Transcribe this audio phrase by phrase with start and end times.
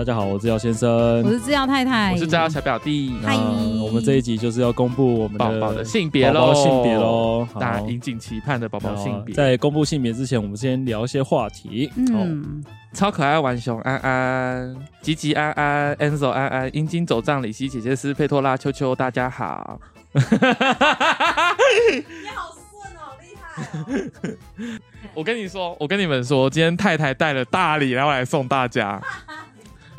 [0.00, 0.88] 大家好，我是姚先生，
[1.22, 3.14] 我是制药太太，我是制药小表弟。
[3.22, 3.36] 嗨，
[3.84, 9.34] 我们这一集就是要公布我们宝宝的性别喽，宝宝性别喽，大家引颈期盼的宝宝性别。
[9.34, 11.92] 在公布性别之前，我们先聊一些话题。
[11.96, 19.78] 嗯，超可爱玩熊安安，吉吉安安，Enzo 安安，阴茎走账李希姐姐是佩托拉秋秋，大家好。
[20.14, 20.22] 你
[22.34, 23.62] 好顺哦，厉害
[24.32, 24.78] 哦！
[25.12, 28.98] 我跟你说，我跟你们说，今天太太带了大礼，然后来送大家。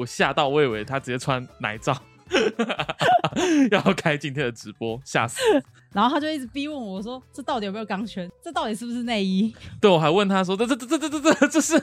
[0.02, 1.96] 我吓到，我以为他直接穿奶罩。
[3.72, 5.38] 要开今天的直播，吓死！
[5.94, 8.30] 然后他就一直逼问我说：“这到底有没有钢圈？
[8.42, 11.78] 这到底是不是内衣？” 对，我还问他说：“这这这这这这这是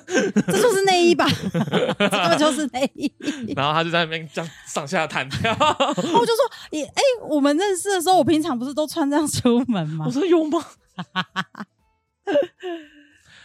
[0.46, 1.26] 这就是内衣吧？
[1.98, 3.12] 这就是内衣。”
[3.54, 5.54] 然后他就在那边这样上下弹跳。
[5.54, 10.64] 然后我就说：“你哎、我们认识的时候，我平常不是都穿这样出门吗？”我说：“有吗？”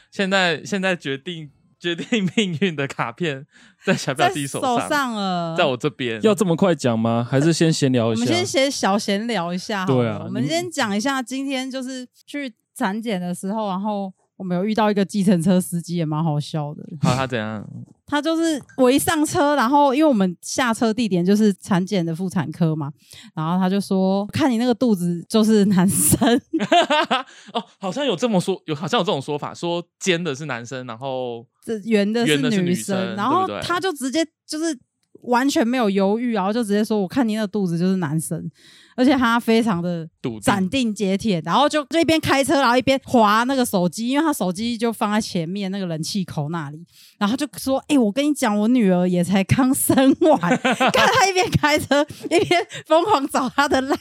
[0.10, 1.52] 现在现在决定
[1.84, 3.46] 决定命运的卡片
[3.84, 6.22] 在小表弟手上，手上了，在我这边。
[6.24, 7.28] 要这么快讲吗？
[7.30, 8.22] 还是先闲聊一下？
[8.22, 9.86] 我们先先小闲聊一下。
[9.86, 14.14] 对啊，我们先讲一下今天就是去产检的时候，然后。
[14.36, 16.84] 我们有遇到一个计程车司机，也蛮好笑的。
[17.02, 17.64] 好，他怎样？
[18.06, 22.92] 他就是我一上车，然后因为我们下车地点就是产检的妇产科嘛，
[23.34, 26.42] 然后他就说：“看你那个肚子就是男生。
[27.54, 34.78] ”哦，好像有这么说，有好像有这种说法，说尖的是男生，然后这圆的是女生，女生然后他就直接就是
[35.22, 38.50] 完全没有犹豫，然后就直接说：“我看你的肚子就是男生。”
[38.96, 40.08] 而且他非常的
[40.40, 46.86] 斩钉截铁， 然后就就一边开车，然后一边划那个手机，因为他手机就放在前面那个冷气口那里，
[47.18, 50.40] 然后就说：“哎、欸，我跟你讲，我女儿也才刚生完。
[50.62, 53.98] ”看他一边开车一边疯狂找他的赖，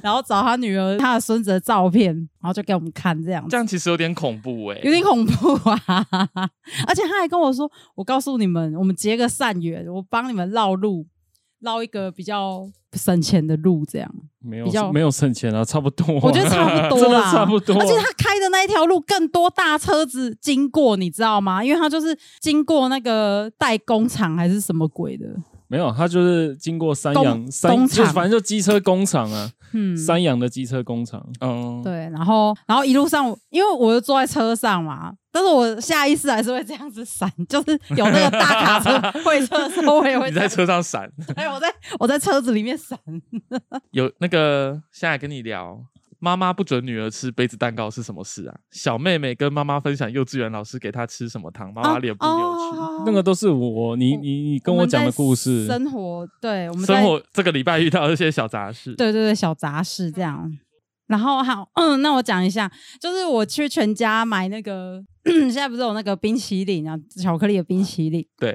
[0.00, 3.50] 然后找他女儿、他的孙子的照片，然后就给我们看这样子。
[3.50, 6.06] 这样其实有点恐怖哎、欸，有点恐怖啊！
[6.86, 11.06] 而且他还跟我说：“我告诉你们，我们结个善缘，我帮你们绕路。”
[11.60, 16.06] 绕一个比较省钱的路，这样没有比较没有省钱啊，差不多。
[16.22, 17.78] 我觉得差不 多啦，差不多。
[17.78, 21.62] 而且他开的那一条路更多大车子经过，你知道吗？
[21.62, 25.26] 因为他就是经过那个代工厂还是什么鬼的。
[25.68, 29.50] 没有，他就是经过三洋三，就，反正就机车工厂啊。
[29.72, 31.24] 嗯，三洋的机车工厂。
[31.40, 35.12] 嗯，对，然后然后一路上，因为我就坐在车上嘛。
[35.32, 41.08] 但是我下意识还是会这样子闪，就是有那个大卡车 会车的时候，我也会你在车上闪。
[41.36, 42.98] 哎，我在我在车子里面闪。
[43.92, 45.80] 有那个下来跟你聊，
[46.20, 48.54] 妈妈不准女儿吃杯子蛋糕是什么事啊？
[48.70, 53.02] 小妹妹跟妈妈分享幼稚园老师给她吃什么糖，妈妈脸不扭曲。
[53.06, 55.66] 那个都是我你你你跟我讲的故事。
[55.66, 58.94] 生活对，我们生活这个礼拜遇到一些小杂事。
[58.94, 60.50] 对对对，小杂事这样。
[61.06, 62.70] 然后好，嗯，那我讲一下，
[63.00, 68.50] 就是我去全家买那个， 现在不是有那个冰淇淋啊，巧克力的冰淇淋，对，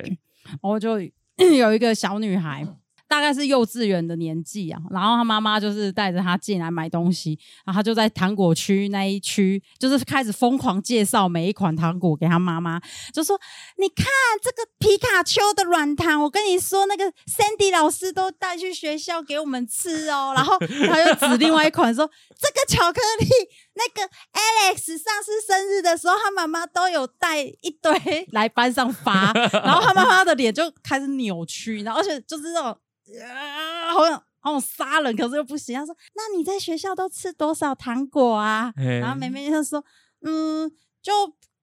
[0.45, 0.99] 然后就
[1.57, 2.65] 有一个小女孩。
[3.07, 12.81] 大概是幼稚园的年纪啊，然后他妈妈就是带着他进来买东西，然后他就在糖果区那一区，就是开始疯狂介绍每一款糖果给他妈妈，
[13.13, 13.39] 就说
[13.77, 14.05] ：“你看
[14.41, 23.27] 这个皮卡丘的软糖，我跟你说，那个 Sandy 老师都带去学校给我们吃哦。”然后他又指另外一款说：“这个巧克力，
[23.75, 27.93] 那个 Alex 上次生日的时候，他妈妈都有带一堆
[28.31, 29.31] 来班上发。
[29.53, 32.77] ”然后他妈妈的脸就开始扭曲，然后而且就是那种。
[33.23, 35.77] 啊，好想好像杀人，可是又不行。
[35.77, 39.83] 他说：“那你在学校都吃多少糖果啊？”然后妹妹就说
[40.25, 40.71] ：“嗯，
[41.03, 41.11] 就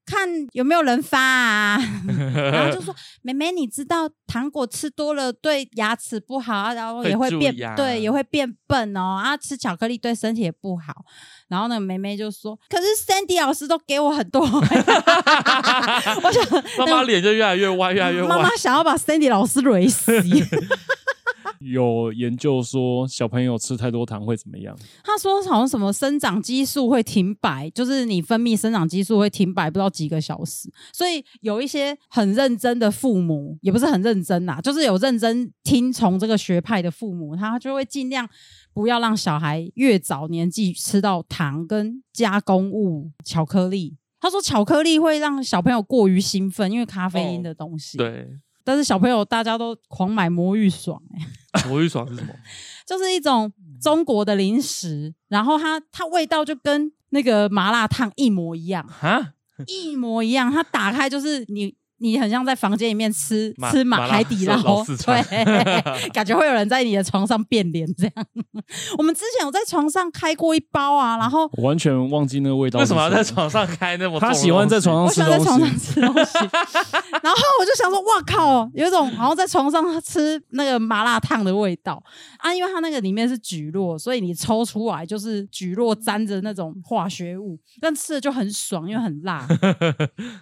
[0.05, 1.79] 看有没有人发啊。
[2.35, 9.21] ”然后就说：“妹妹，你知道糖果吃多了对牙齿不好，然后也会变会对，也会变笨哦。
[9.23, 10.93] 啊，吃巧克力对身体也不好。”
[11.49, 14.41] 然后那个妹妹就说：“可是 Sandy 老师都给我很多。
[14.47, 16.45] ”我想
[16.79, 18.29] 妈妈脸就越来越歪，越来越歪。
[18.29, 20.13] 妈妈想要把 Sandy 老师雷死。
[21.65, 24.77] 有研究说小朋友吃太多糖会怎么样？
[25.05, 30.71] 他说好像什么生长激素会停摆，就是你分泌生长激素会停摆不知道几个小时。
[30.93, 38.29] 所以有一些很认真的父母，也不是很认真啦，就是有认真听从这个学派的父母，他就会尽量
[38.73, 43.97] 不要让小孩越早年纪吃到糖跟加工物、巧克力。
[44.21, 47.99] 他说巧克力会让小朋友过于兴奋，因为咖啡因的东西。
[47.99, 48.29] 哦、对。
[48.65, 51.01] 但是小朋友大家都狂买魔芋爽，
[51.55, 52.33] 欸， 魔芋爽是什么？
[52.87, 59.35] 就是一种中国的零食，然后它它味道就跟那个麻辣烫一模一样，哈，
[59.67, 60.51] 一模一样。
[60.51, 65.45] 它打开就是你你很像在房间里面吃麻吃马麻海底捞对，
[66.13, 68.27] 感觉会有人在你的床上变脸这样。
[68.99, 72.79] 我们之前有在床上开过一包啊，然后我完全忘记那个味道。
[72.79, 73.23] 为什么要在？
[73.23, 74.19] 床上开那么？
[74.21, 75.79] 他喜欢在床上吃喜欢在床上。
[75.79, 76.39] 吃东西，
[77.23, 82.03] 然后我就想说，哇靠，有一种好像在床上吃那个麻辣烫的味道
[82.39, 82.53] 啊！
[82.53, 89.47] 因为它那个里面是蒟蒻，所以你抽出来就是蒟蒻沾着那种化学物，但吃的就很爽，因为很辣。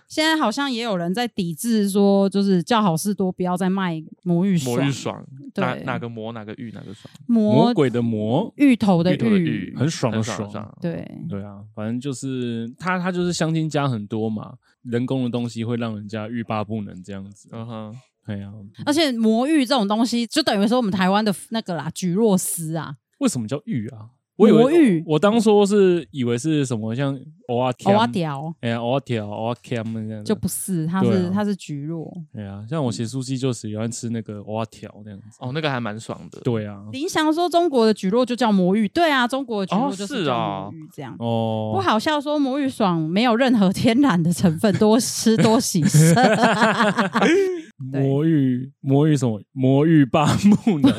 [0.09, 7.13] 现在好像也有人在抵制说，就是叫好事多不要再卖魔芋爽，魔芋爽，对哪哪个魔哪个芋哪个爽？
[7.27, 10.79] 魔魔鬼的魔，芋头的芋头的芋芋，，很爽的很爽爽。
[10.81, 11.07] 对。
[11.29, 17.49] 对啊，反正就是它，它就是香精加很多嘛，人工的东西会让人家欲罢不能这样子。
[17.53, 17.97] 嗯哼，
[18.27, 18.53] 对啊、
[18.87, 24.11] 而且魔芋这种东西，就等于说我们台湾的那个啦，菊若丝啊，为什么叫芋啊？
[24.41, 27.15] 我以为魔芋我当初是以为是什么像
[27.47, 32.11] 蚵仔蚵仔条，条哎呀，蚵仔条、蚵仔 cam 那样就不是，它是、啊它是菊络。
[32.33, 35.39] 对啊，像我写书记就喜欢吃那个蚵仔条那样子。
[35.41, 36.41] 哦，那个还蛮爽的。
[36.41, 41.15] 对啊，林翔说中国的菊络就叫魔芋，对啊，中国的蒟哦蒻就是啊魔芋这样。
[41.19, 46.15] 哦，不好笑说魔芋爽没有任何天然的成分，多吃多洗肾。
[47.93, 49.41] 魔芋魔芋什么？
[49.53, 50.93] 魔芋霸不能。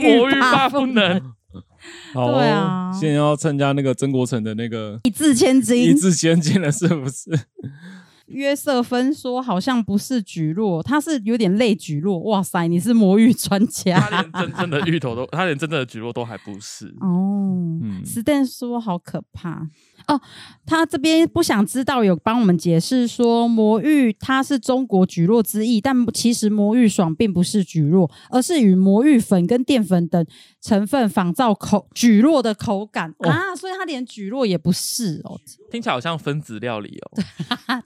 [0.00, 1.20] 魔芋霸不能。
[2.14, 5.96] 好哦对啊现在要参加那个曾国成的那个一字千金一金。
[5.96, 7.30] 字千金了，是不是？
[8.30, 12.20] 约瑟芬说好像不是菊络，他是有点类菊络。
[12.20, 13.98] 哇塞，你是魔芋专家。
[13.98, 16.86] 他连真正的芋头都， 他连真正的菊络都还不是。
[17.00, 19.66] 哦，嗯 Stan 说好可怕
[20.06, 20.20] 哦。
[20.64, 30.24] 他这边不想知道，有帮我们解释说魔芋它是中国菊络之意，但其实魔芋爽并不是菊络，而是与魔芋粉跟淀粉等
[30.60, 35.40] 成分仿造口蒟蒻的口感、哦啊，所以它连蒟蒻也不是哦。
[35.70, 37.22] 听起来好像分子料理哦。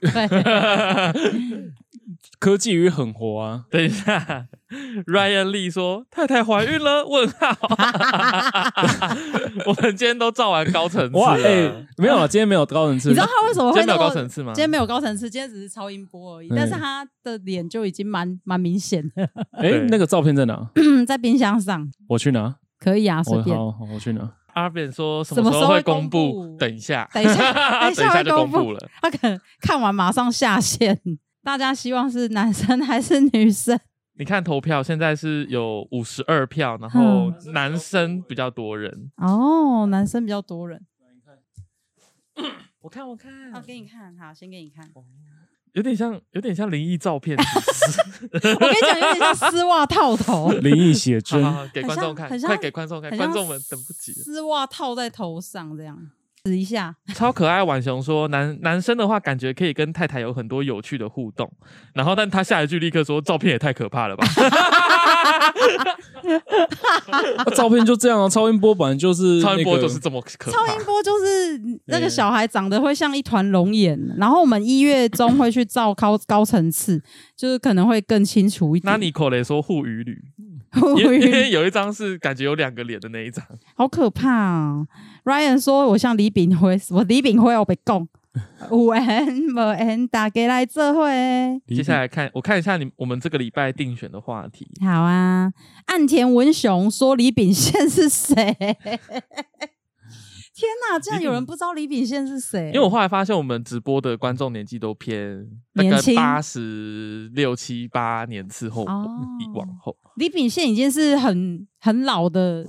[0.01, 0.27] 对，
[2.39, 3.65] 科技与狠活啊！
[3.69, 4.47] 等一下
[5.07, 7.05] ，Ryan Lee 说太太怀孕了？
[7.07, 7.55] 问号。
[9.65, 13.09] 我们今天都照完高层次哇，了，哎、没有啊，今天没有高层次。
[13.09, 14.51] 你知道他为什么今天没有会那么高层次吗？
[14.53, 19.23] 今天没有高层次，今天只是超音波而已，嗯但是他的脸就已经蛮蛮明显的，
[19.53, 20.69] 哎、对那个照片在哪？
[21.07, 22.55] 在冰箱上我去拿。
[22.79, 23.57] 可以啊，随便。
[23.57, 24.31] 我好，我去拿。
[24.53, 26.57] 阿扁说什什么时候会公公布？
[26.57, 27.51] 等一下， 等一下
[27.81, 28.89] 等一下就公公布布了。
[29.01, 30.99] 他可能看完马上下线。
[31.43, 33.79] 大家希望是男生还是女生？
[34.17, 39.11] 你看投票，现在是有五十二票，然后男生比较多人。
[39.17, 40.81] 哦，男生比较多人。
[42.81, 44.89] 我看，我看，好，给你看，好，先给你看。
[45.75, 47.37] 有点像，有点像灵异照片。
[48.31, 54.23] 我跟你讲，有点像丝袜套头， 灵异写真好，好好给观众看，快给观众看，观众们等不及了。
[54.23, 55.97] 丝袜套在头上这样，
[56.45, 56.95] 指一下。
[57.13, 61.51] 超可爱，婉雄说男男生的话，感觉可以跟太太有很多有趣的互动。
[61.93, 64.25] 然后，但他下一句立刻说，照片也太可怕了吧。
[67.37, 68.27] 啊照片就这样啊。
[68.27, 70.57] 超音波本来就是、那个，超音波就是这么可怕。
[70.57, 77.01] 超音波就是那个小孩长得会像一团龙眼，然后我们一月中会去照高高层次，
[77.35, 78.91] 就是可能会更清楚一点。
[78.91, 80.21] 那你可雷说护鱼旅，
[80.73, 83.45] 护因为因为有一张是感觉有两个脸的那一张。
[83.75, 84.85] 好可怕啊
[85.23, 88.07] ！Ryan 说我像李炳辉，我李炳辉我被供，
[88.71, 91.61] 有缘无缘大家来做会。
[91.67, 94.67] 接下来看，我看一下你我们这个礼拜定选的话题。
[94.81, 95.51] 好啊，
[95.87, 98.35] 岸田文雄说李秉宪是谁？
[100.57, 102.67] 天哪，竟然有人不知道李秉宪是谁？
[102.67, 109.05] 因为我后来发现，我们直播的观众年纪都偏年轻八十六七八年次后哦
[109.53, 109.97] 往后。
[110.15, 112.65] 李秉宪已经是很很老的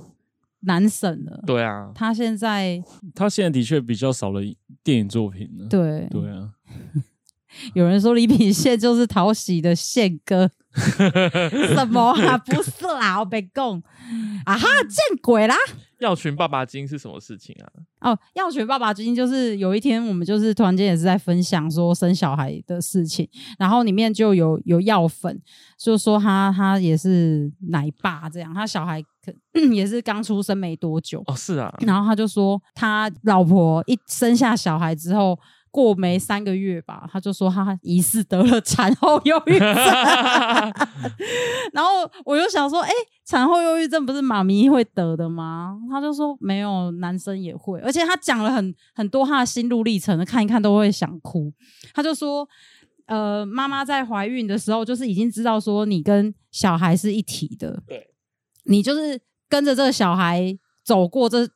[0.61, 1.43] 男神了。
[1.45, 2.81] 对啊，他现在
[3.13, 4.41] 他现在的确比较少了
[4.83, 5.67] 电影作品了。
[5.67, 6.51] 对对啊，
[7.73, 10.49] 有人说李品宪就是讨喜的宪哥，
[11.75, 12.37] 什么啊？
[12.37, 13.81] 不是啦，我被供
[14.45, 15.55] 啊哈，见鬼啦！
[15.99, 18.11] 药群爸爸经是什么事情啊？
[18.11, 25.41] 哦，药群爸爸最近就是有一天，我们就是突然间也是在分享说生小孩的事情，然后里面就有有药粉，
[25.75, 29.07] 就说他他也是奶爸这样，他小孩可
[29.73, 35.37] 也是刚出生没多久，哦，是啊，然后他就说他老婆一生下小孩之后。
[35.69, 39.69] 过没三个月吧，他就说他疑似得了产后忧郁症，
[41.71, 45.77] 然后我就想说，哎、欸，产后忧郁症不是妈咪会得的吗？
[45.91, 51.53] 他就说没有，男生也会，而且他讲了很很多他的心路历程，看一看都会想哭。
[51.93, 52.47] 他就说，
[53.05, 58.09] 呃，妈妈在怀孕的时候，就是已经知道说你跟小孩是一体的，对，
[58.67, 59.19] 你就是
[59.49, 61.47] 跟着这个小孩走过这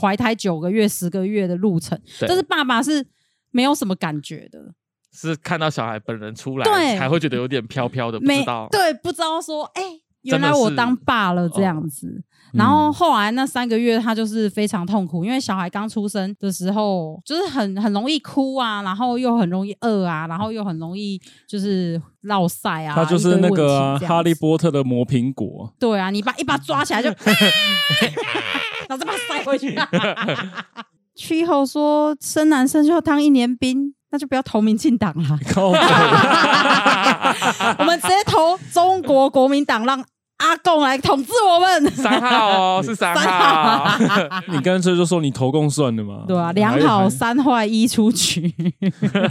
[0.00, 3.06] 怀胎九个月、十个月的路程，对但是爸爸是。
[3.50, 4.74] 没有什么感觉的，
[5.10, 8.68] 是看到小孩本人出来，对才会觉得有点飘飘的，不知道。
[8.70, 12.22] 对，不知道说，哎、欸，原来我当爸了这样子。
[12.54, 22.94] 然后后来那三个月，他就是非常痛苦，因为小孩刚出生的时候，就是很很容易哭啊，然后又很容易饿啊，然后又很容易就是落晒啊。
[22.94, 25.70] 他就是那个、啊、哈利波特的磨苹果。
[25.78, 27.10] 对啊，你把一把抓起来就，
[28.88, 29.78] 然后再把它塞回去。
[31.14, 35.38] 去后说生男生就要当一年兵，那就不要投民进党了。
[37.78, 40.02] 我们直接投中国国民党，让。
[40.38, 43.98] 阿贡来统治我们，三号哦，是三号。
[44.48, 46.24] 你干脆就说你投共算了嘛？
[46.26, 48.54] 对啊，两好三坏一出局。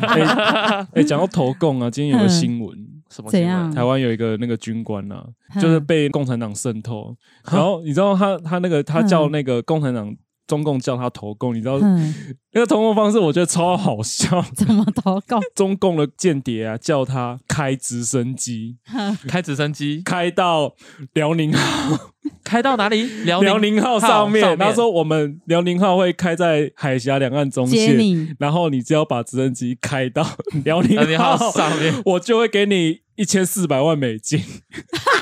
[0.01, 2.77] 哎、欸，讲、欸、到投共啊，今天有个新闻，
[3.09, 3.71] 什么怎样？
[3.73, 5.25] 台湾有一个那个军官啊，
[5.61, 7.15] 就是被共产党渗透，
[7.51, 10.15] 然后你知道他他那个他叫那个共产党。
[10.47, 12.15] 中共叫他投共，你知道、嗯、
[12.53, 14.41] 那个投共方式，我觉得超好笑。
[14.55, 15.41] 怎么投共？
[15.53, 18.77] 中共的间谍啊，叫他开直升机，
[19.27, 20.73] 开直升机，开到
[21.13, 22.11] 辽宁号，
[22.43, 23.03] 开到哪里？
[23.23, 24.57] 辽辽宁号上面。
[24.57, 30.25] 他说：“我们辽宁号会开在海峡两岸中线，然后你只要把直升机开到
[30.63, 34.39] 辽宁号上面， 我就会给你一千四百万美金。”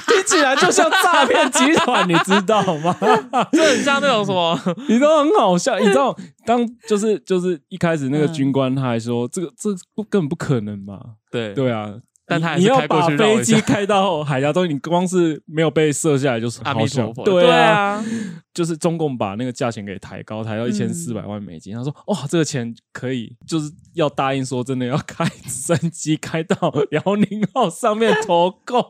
[0.07, 2.95] 听起来就像诈骗集团，你知道吗？
[3.51, 5.77] 这很像那种什么，你知道很好笑。
[5.79, 10.99] 你知道，当就是就是一开始那个军官他还说，这个这不根本不可能嘛。
[11.29, 11.93] 对对啊。
[12.27, 17.23] 但他你要把飞机开到 海峡中，你光是没有被射下来就是阿弥陀佛。
[17.23, 18.03] 对啊，
[18.53, 21.75] 就是中共把那个价钱给抬高，抬到一千四百万美金。
[21.75, 26.55] 他说：“哇，这个钱可以，就是要答应说真的要开直升机开到
[26.89, 28.83] 辽宁号上面投共。”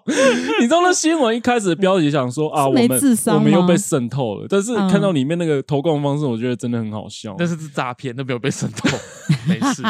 [0.62, 2.88] 你知道那新闻一开始的标题想说啊，我们
[3.34, 7.36] 我们又被渗透了，但是看到里面那个投共方式，我觉得真的很好笑。
[7.38, 8.98] 那是诈骗，都没有被渗透，
[9.46, 9.84] 没事，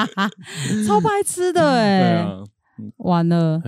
[0.88, 2.00] 超白痴的哎。
[2.00, 2.44] 对啊。
[2.98, 3.62] 完了，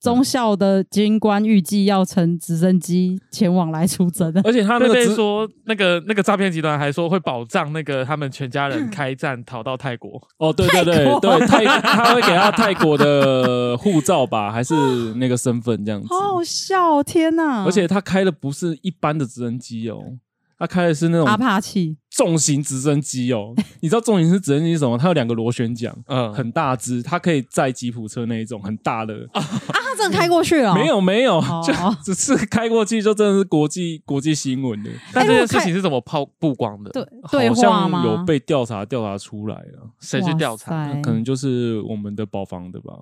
[0.00, 10.20] 中校的军官预计要乘直升机前往来出征，而且他那边说，那个那个诈骗集团还说会保障那个他们全家人开战逃到泰国。
[10.38, 14.74] 哦，对对对对，泰他会给他泰国的护照吧，还是
[15.14, 16.08] 那个身份这样子？
[16.10, 17.62] 好好笑哦，天哪！
[17.64, 20.02] 而且他开的不是一般的直升机哦。
[20.62, 23.52] 他开的是那种阿帕奇重型直升机哦，
[23.82, 24.96] 你知道重型是直升机是什么？
[24.96, 29.42] 它有两个螺旋桨，嗯，很大只，它可以载吉普车那一种很大的啊。
[29.42, 30.72] 他真的开过去了？
[30.72, 34.90] 没有没有， 就只是开过去，就真的是国际国际新闻的。
[35.12, 36.90] 但这件事情是怎么曝曝光的？
[36.92, 39.90] 对，好像有被调查调查出来了。
[39.98, 40.94] 谁去调查？
[41.02, 42.92] 可能就是我们的保防的吧。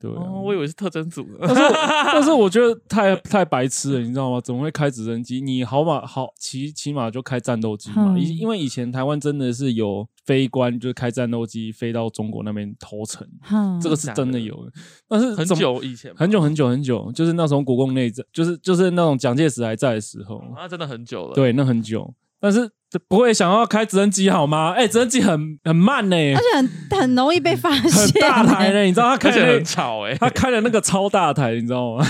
[0.00, 1.62] 对、啊哦，我以为是特征组的， 但是
[2.14, 4.40] 但是我觉得太太白痴了，你知道吗？
[4.40, 5.40] 怎么会开直升机？
[5.42, 8.16] 你好马好骑起码就开战斗机嘛。
[8.18, 14.72] 因、嗯、因为以前台湾真的是有飞官，就是开战斗机飞到中国那边投诚，嗯、这个是真的有的。
[15.06, 21.34] 但是很久以前，很久很久很久，就是那时候国共内战，就是就是那种蒋介石还在的时候，那真的很久了。
[21.34, 22.70] 对，那很久，但是。
[23.08, 24.72] 不会想要开直升机好吗？
[24.72, 27.88] 哎、欸，直升机很很慢呢、欸，而且很很容易被发现、欸。
[27.88, 32.04] 很大台呢、欸，你知道他开的 很吵哎、欸，他开了那个超大台，你知道吗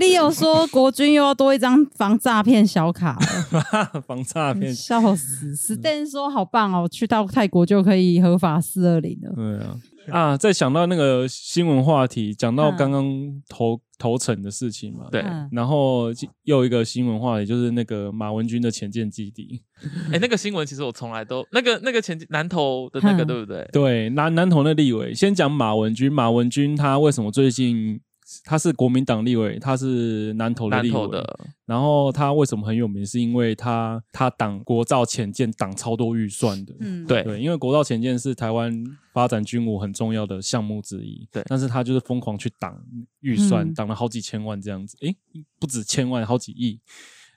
[0.00, 3.16] ？Leo 说国军又要多一张防诈骗小卡
[3.52, 9.32] 了， 防诈骗，笑死！Stan 说好棒哦，去到泰国就可以合法四二零了。
[9.36, 9.76] 对啊。
[10.10, 10.36] 啊！
[10.36, 13.04] 再想到那个新闻话题，讲到刚刚
[13.48, 15.22] 投、嗯、投诚的事情嘛，对。
[15.52, 16.08] 然后
[16.42, 19.62] 又一个新闻话题，就是那个马文君的前舰基地。
[20.08, 23.68] 哎、欸，那个新闻其实我从来都那个那个前南投的那个，对不对？
[23.72, 26.12] 对，南南投那立委，先讲马文君。
[26.12, 28.00] 马文君他为什么最近？
[28.44, 31.38] 他是国民党立委，他是南投的立委的。
[31.66, 33.04] 然后他为什么很有名？
[33.04, 36.74] 是因为他他挡国造潜舰挡超多预算的。
[36.80, 41.26] 嗯，对对，因为国造潜舰是台湾发展军武很重要的项目之一。
[41.32, 42.78] 对，但是他就是疯狂去挡
[43.20, 44.96] 预算，挡了好几千万这样子。
[45.00, 45.16] 诶，
[45.58, 46.80] 不止千万，好几亿。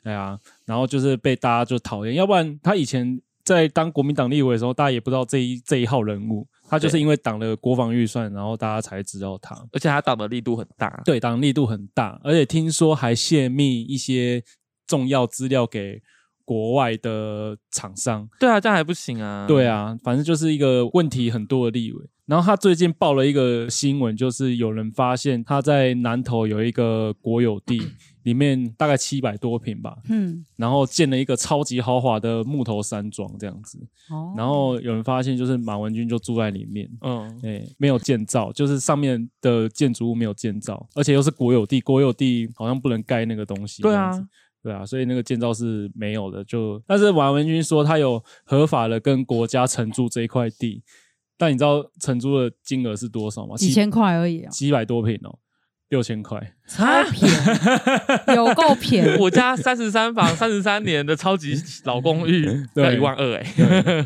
[0.04, 2.14] 哎呀，然后就是被大家就讨厌。
[2.14, 6.46] 要不然他以前在当国民党立委的时候，大家也不知道这一这一号人物。
[6.68, 11.00] 他就是因为挡了国防预算，然后大家才知道他，而且他挡的力度很大。
[11.06, 14.44] 对，挡力度很大，而且听说还泄密一些
[14.88, 16.02] 重要资料给
[16.44, 18.28] 国外的厂商。
[18.40, 19.46] 对啊，这样还不行啊。
[19.48, 22.10] 对啊，反正就是一个问题很多的立委。
[22.26, 27.80] 然后他最近报了一个新闻，就是有人发现他在南投有一个国有地。
[28.26, 33.80] 里面大概七百多平吧，嗯，然后建了一个超级豪华的木头山庄这样子，
[34.10, 44.12] 哦，然后有人发现就是马文君就住在里面，嗯，哎，没有建造，就是上面的建筑物没有建造，而且又是国有地，国有地好像不能盖那个东西，对啊，
[44.62, 50.84] 对啊，所以那个建造是没有的，就但是马文君说他有合法的跟国家承租这一块地。
[51.38, 53.58] 但你知道承租的金额是多少吗？
[53.58, 55.38] 几千块而已啊，几百多平哦。
[55.90, 59.18] 六千块，超便宜，有够便宜。
[59.20, 64.06] 我家三十三房，三十三年的超级老公寓，要一万二哎，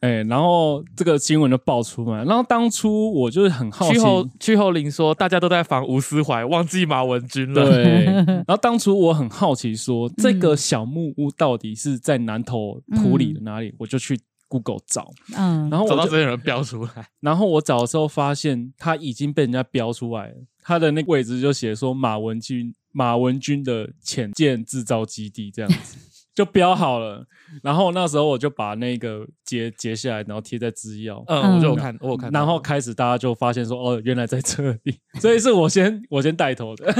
[0.00, 7.64] 哎，然后这个新闻就爆出来，然后当初我就是很好奇，去后去后林说大家都在防吴思怀，忘记马文君了。
[7.64, 14.18] 对，然后当初我很好奇说，说这个小木屋到底是在南投埔里的哪里，嗯、我就去。
[14.50, 25.96] Google 找，嗯，然后我找到这些人标出来， 然后我找的时候发现他已经被人家标出来了，他的那个位置就写说马文君马文君的潜舰制造基地这样子。
[26.32, 27.26] 就标好了，
[27.60, 31.22] 然后那时候我就把那个截截下来，然后贴在资料。
[31.26, 32.30] 嗯，我就有看，我有看。
[32.30, 36.94] 然后开始大家就发现说，哦，原来在这里，所以是我先我先带头的。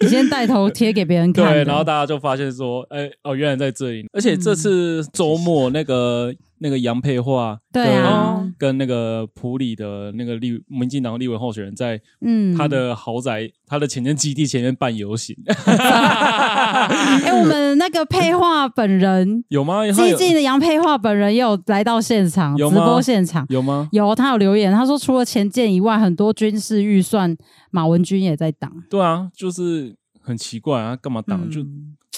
[0.00, 1.52] 你先带头贴给别人 看。
[1.52, 4.06] 对，然后大家就发现说，哎，哦，原来在这里。
[4.12, 15.36] 而且这次周末那个那个杨佩桦，对啊，跟那个普里的那个立民进党立委候选人，在嗯他的豪宅、他的潜舰基地前面办游行。
[15.46, 19.82] 哎，我们那个佩桦本人 有吗？
[19.92, 23.88] 最近的杨佩桦本人也有来到现场，直播现场有吗？
[23.92, 27.36] 有，他有留言，他说除了前建以外，很多军事预算，
[27.70, 28.72] 马文君也在挡。
[28.88, 31.48] 对啊，就是很奇怪啊，干嘛挡？
[31.50, 31.60] 就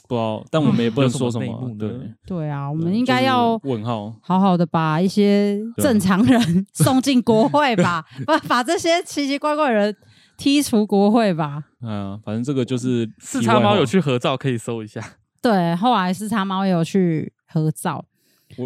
[0.08, 1.70] 不知道，但我们也不能说什么。
[1.78, 1.88] 对
[2.26, 9.94] 对啊，我们应该要问号，好好的把一些正常人送进国会吧， 把把这些奇奇怪怪的人
[10.36, 11.62] 踢出国会吧。
[11.82, 15.00] 嗯，反正这个就是四叉猫有去合照，可以搜一下。
[15.40, 18.04] 对，后来四叉猫也有去合照。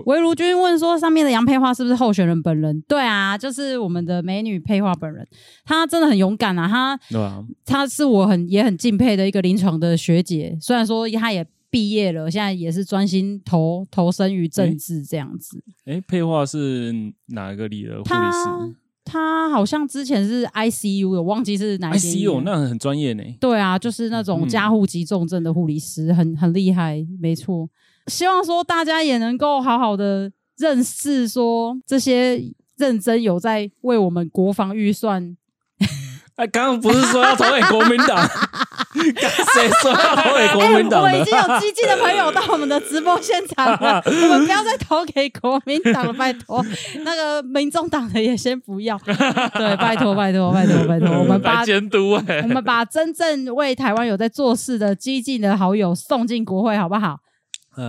[0.04, 5.26] 围炉君问说：“上面的杨佩樺是不是候选人本人？”对啊，就是我们的美女佩樺本人。
[5.64, 6.68] 她真的很勇敢啊！
[6.68, 10.56] 她，对啊，她是我很也很敬佩的一个临床的学姐。
[10.60, 15.62] 虽然说她也毕业了，现在也是专心投投身于政治这样子。
[15.84, 16.92] 哎、欸欸，佩樺是
[17.28, 18.76] 哪一个里的护理师？
[19.04, 23.22] 她好像之前是 ICU，我忘记是哪一 ICU，那很专业呢。
[23.40, 27.68] 对啊，就是那种加护急重症的护理师，嗯、很很厉害，没错。
[28.06, 32.42] 希望说大家也能够好好的认识说这些
[32.76, 35.36] 认真有在为我们国防预算。
[36.36, 38.16] 哎，刚刚不是说要投给国民党？
[38.94, 41.02] 谁说要投给国民党？
[41.02, 46.64] 我已经有激进的朋友到我们的直播现场了， 我们不要再投给国民党了，拜托。
[47.04, 48.98] 那个民众党的也先不要。
[48.98, 51.18] 对，拜托，拜托，拜托，拜托。
[51.18, 57.18] 我们把监督，我们把真正为台湾有在做事的激进的好友送进国会，好不好？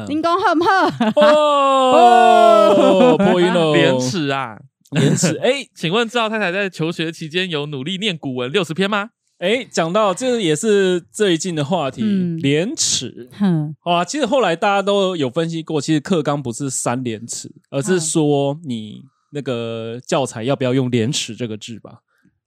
[0.07, 1.21] 您讲好不好？
[1.21, 4.57] 哦， 破音了，廉耻啊，
[4.91, 5.37] 廉耻！
[5.43, 9.09] 哎，请问赵太太在求学期间有努力念古文六十篇吗？
[9.39, 12.01] 哎，讲到这也是最近的话题，
[12.41, 13.29] 廉耻。
[13.41, 21.99] 嗯，好啊，其实后来大家都有分析过，其实课纲不是三廉耻，而是说你那个教材要不要用廉耻这个字吧。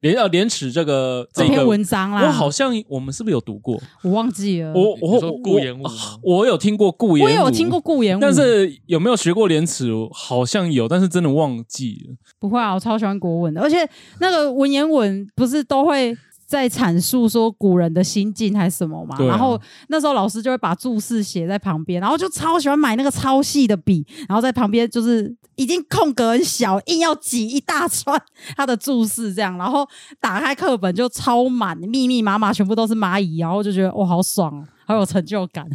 [0.07, 3.81] 廉要廉耻这个这篇文章啦，我好像我们是不是有读过？
[4.03, 4.73] 我忘记了。
[4.73, 5.85] 我我顾炎武，
[6.23, 9.91] 我有听过顾炎武，我有听过顾炎武，但是有没有学过廉耻？
[10.13, 12.17] 好像有，但是真的忘记了。
[12.39, 13.89] 不会啊，我超喜欢国文的，而且
[14.21, 16.17] 那个文言文不是都会。
[16.47, 19.17] 在阐述说古人的心境还是什么嘛？
[19.19, 28.21] 啊、然后那时候老师就会把注释写在旁边，然后就超喜欢买那个超细的笔，然后在旁边就是已经空格很小，硬要挤一大串
[28.57, 29.87] 他的注释这样，然后
[30.21, 35.69] 打开课本就超满，密密麻麻全部都是蚂蚁，然后就觉得哇好爽，好有成就感。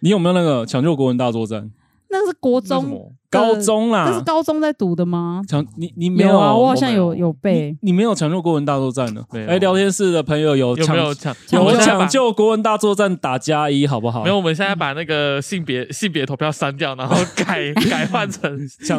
[0.00, 1.70] 你有没有那个抢救国文大作战？
[2.14, 4.04] 那是国中、高中啦。
[4.08, 5.42] 那是高中在读的吗？
[5.48, 6.54] 抢你你没有啊？
[6.54, 7.76] 我好像有有背。
[7.82, 9.26] 你没有抢救国文大作战的？
[9.48, 11.34] 哎，聊天室的朋友有有没有抢？
[11.50, 14.22] 有抢救国文大作战打加一好不好？
[14.22, 18.48] 没有，我们现在把那个性别性别投票删掉，然后改 改换成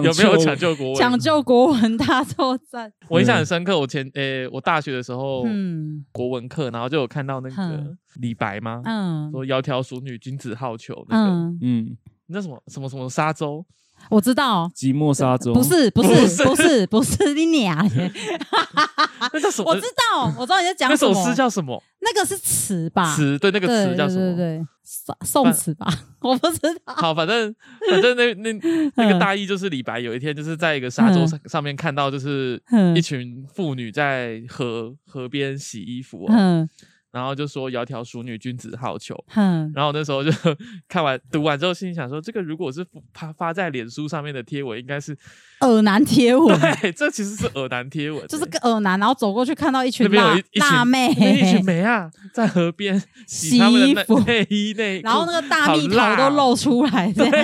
[0.04, 0.95] 有没有抢救国文？
[0.95, 2.91] 抢救国文大作战。
[3.08, 8.82] 我印象很深刻，我前诶我大学的时候，嗯，国文课，然后就有看到那个李白吗？
[8.84, 11.06] 嗯，说窈窕淑女，君子好逑。
[11.08, 11.95] 那个嗯。
[12.27, 13.65] 那什么什么什么沙洲，
[14.09, 17.77] 我知道，寂寞沙洲，不是不是不是不是你娘，
[19.33, 19.69] 那叫什么？
[19.71, 21.13] 我知道，我知道你在讲什么。
[21.13, 21.81] 那首诗叫什么？
[22.01, 23.15] 那个是词吧？
[23.15, 24.35] 词对，那个词叫什么？
[24.35, 25.88] 对对，宋宋词吧？
[26.21, 26.93] 我不知道。
[26.93, 27.53] 好，反正
[27.89, 28.53] 反正那那
[28.95, 32.61] 那个大意就是李白有一天就是在一个沙洲上上面看到就是
[32.95, 36.25] 一群妇女在河河边洗衣服。
[36.29, 36.67] 嗯。
[37.15, 39.15] 然后就说“窈窕淑女，君子好逑”。
[39.36, 40.30] 嗯，然后那时候就
[40.89, 45.17] 看完读完之后，心里想说：“这个如果是发发在脸书上面的贴文，应该是
[45.62, 57.10] 耳男贴文。”对，这其实是耳男贴文，就是个耳男，然后走过去看到一群辣辣妹，一群妹啊，在河边 洗衣服、内衣内，然后那个大蜜桃都露出来。
[57.15, 57.41] 对对，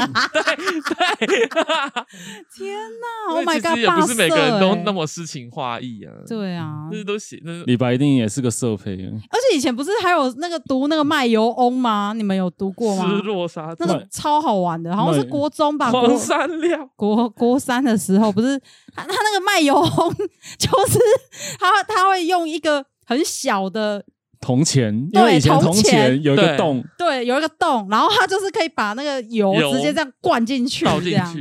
[2.58, 3.78] 天哪！Oh my god！
[3.78, 6.12] 也不是每个人都那么诗情画意啊。
[6.28, 8.72] 对啊，那都写那李白一定也是个色。
[8.72, 12.12] 而且以前不是还有那个读那个卖油翁吗？
[12.14, 13.06] 你们有读过吗？
[13.08, 15.90] 失落沙，那个超好玩的，好像是国中吧。
[15.90, 18.60] 国三料，国国三的时候，不是
[18.94, 20.16] 他他那个卖油翁，
[20.58, 21.00] 就是
[21.60, 24.04] 他他会用一个很小的
[24.40, 31.40] 铜钱，因为以前铜钱有一个洞，对，有一个洞，然后他就是可以把那个油直接这样灌进去，倒进去。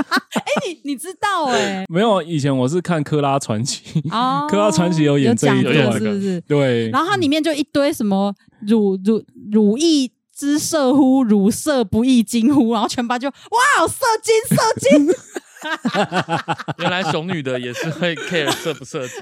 [0.34, 1.84] 哎，你你知道哎？
[1.88, 6.40] 没有，以前我是看《科拉传奇》哦，《柯拉传奇》有演这一段，是不是？
[6.46, 6.88] 对。
[6.90, 8.34] 然后它里面就一堆什么
[8.66, 11.22] “乳乳乳意之色乎？
[11.22, 15.14] 汝色不易惊乎？”然后全班就哇，色精色精。
[16.78, 19.16] 原来熊女的也是会 care 色不色精。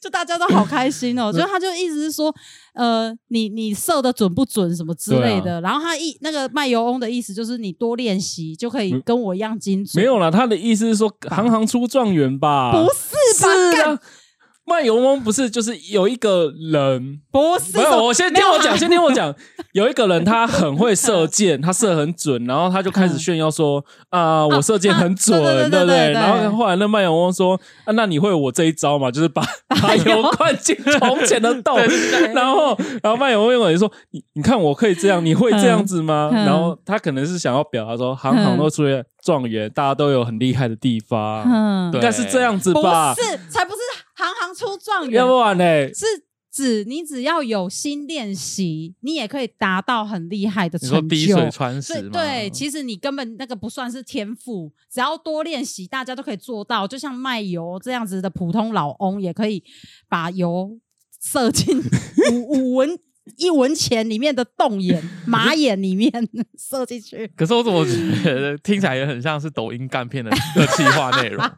[0.00, 2.34] 就大家都好开心哦， 所以他就意思是说，
[2.74, 5.60] 呃，你你射的准不准什么之类的。
[5.60, 10.02] 然后他一那个卖油翁的意思就是你多练习就可以跟我一样精准。
[10.02, 12.72] 没有啦，他的意思是说行行出状元吧？
[12.72, 14.00] 不是吧？
[14.70, 19.34] 卖油翁不是就是有一个人，不是，没有，我先听我讲，先听我讲。
[19.72, 29.10] 有一个人他很会射箭，他射很准，然后他就开始炫耀说：“啊，我射箭很准，对不对？”然后后来那卖油翁说：“啊，那你会我这一招吗？
[29.10, 29.42] 就是把
[29.82, 31.76] 把油灌进铜钱的洞。”
[32.34, 41.44] 然后，然后卖油翁又说：“你你看我可以这样，你会这样子吗？”然后他可能是想要表达说，行行都出现状元，大家都有很厉害的地方，
[41.92, 43.14] 应该是这样子吧？
[43.14, 43.79] 不是，才不是。
[44.54, 45.94] 出状元，要不然呢？
[45.94, 46.04] 是
[46.52, 51.08] 指你只要有心练习，你也可以达到很厉害的成就。
[51.08, 52.10] 滴水穿石吗？
[52.12, 56.88] 对，其实你根本那个不算是天赋，只要多练习，大家都可以做到。
[56.88, 59.62] 就像卖油这样子的普通老翁，也可以
[60.08, 60.78] 把油
[61.22, 61.78] 射进
[62.32, 62.98] 五五文。
[63.36, 66.10] 一文钱里面的洞眼、 马眼里面
[66.58, 67.30] 射进去。
[67.36, 71.44] 可是我怎么觉得听起来也很像是抖音干片的的企划内容？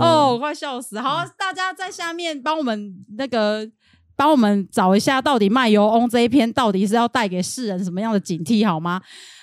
[0.00, 0.98] 哦，我快笑死！
[1.00, 3.68] 好，大家在下面帮我们那个
[4.16, 8.66] 帮我们找一下，到底卖油翁这一篇到底是要带给世人什么样的警惕？
[8.66, 9.00] 好吗？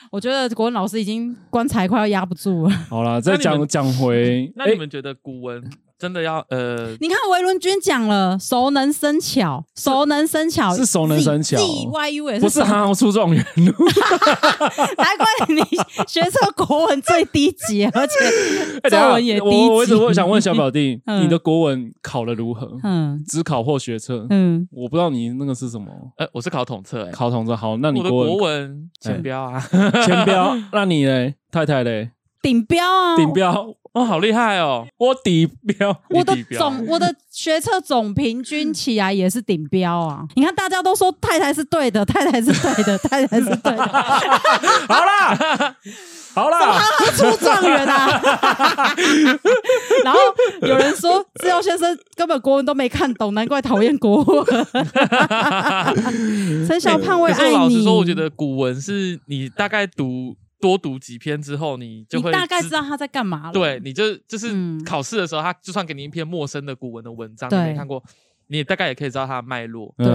[0.10, 2.70] 我觉得国文老师已经棺材快要压不住了。
[2.90, 5.62] 好了，再讲讲回，那你们觉得古文？
[6.00, 13.44] 真的要呃，你看维伦君讲了，熟能生巧，熟能生巧是熟能生巧，Z Y U 也是不是行行出状元？
[13.58, 15.62] 难怪你
[16.08, 18.14] 学测国文最低级，而且
[18.90, 19.56] 作文也低级。
[19.96, 22.78] 我我我想问小表弟， 你的国文考的如何？
[22.84, 24.28] 嗯，只考或学测？
[24.30, 25.88] 嗯，我不知道你那个是什么。
[26.18, 27.56] 呃，我是考统测，考统测。
[27.56, 29.60] 好，那你国文前标啊，
[30.06, 30.56] 前标。
[30.72, 32.12] 那你嘞，太太嘞？
[32.42, 33.68] 顶标啊，顶标。
[33.98, 34.86] 哦，好厉害哦！
[34.98, 40.24] 我底标， 我的总我的学测总平均起来也是顶标啊！
[40.36, 43.88] 你看，大家都说太太是对的，太太是对的， 太太是对的。
[44.88, 45.76] 好啦，
[46.36, 46.80] 好啦，
[47.16, 48.22] 出状元啊？
[50.04, 50.20] 然后
[50.62, 54.46] 有人说志耀先生根本国文都没看懂，难怪讨厌国文。
[56.68, 57.56] 陈小胖会爱你。
[57.56, 60.36] 老实说，我觉得古文是你大概读。
[60.60, 63.52] 多读几篇之后，你就会你大概知道他在干嘛了。
[63.54, 64.52] 对，你就就是
[64.86, 68.04] 考试的时候，他就算给你一篇陌生的古文的文章，对你没看过，
[68.48, 69.94] 你大概也可以知道它的脉络。
[69.98, 70.08] 对，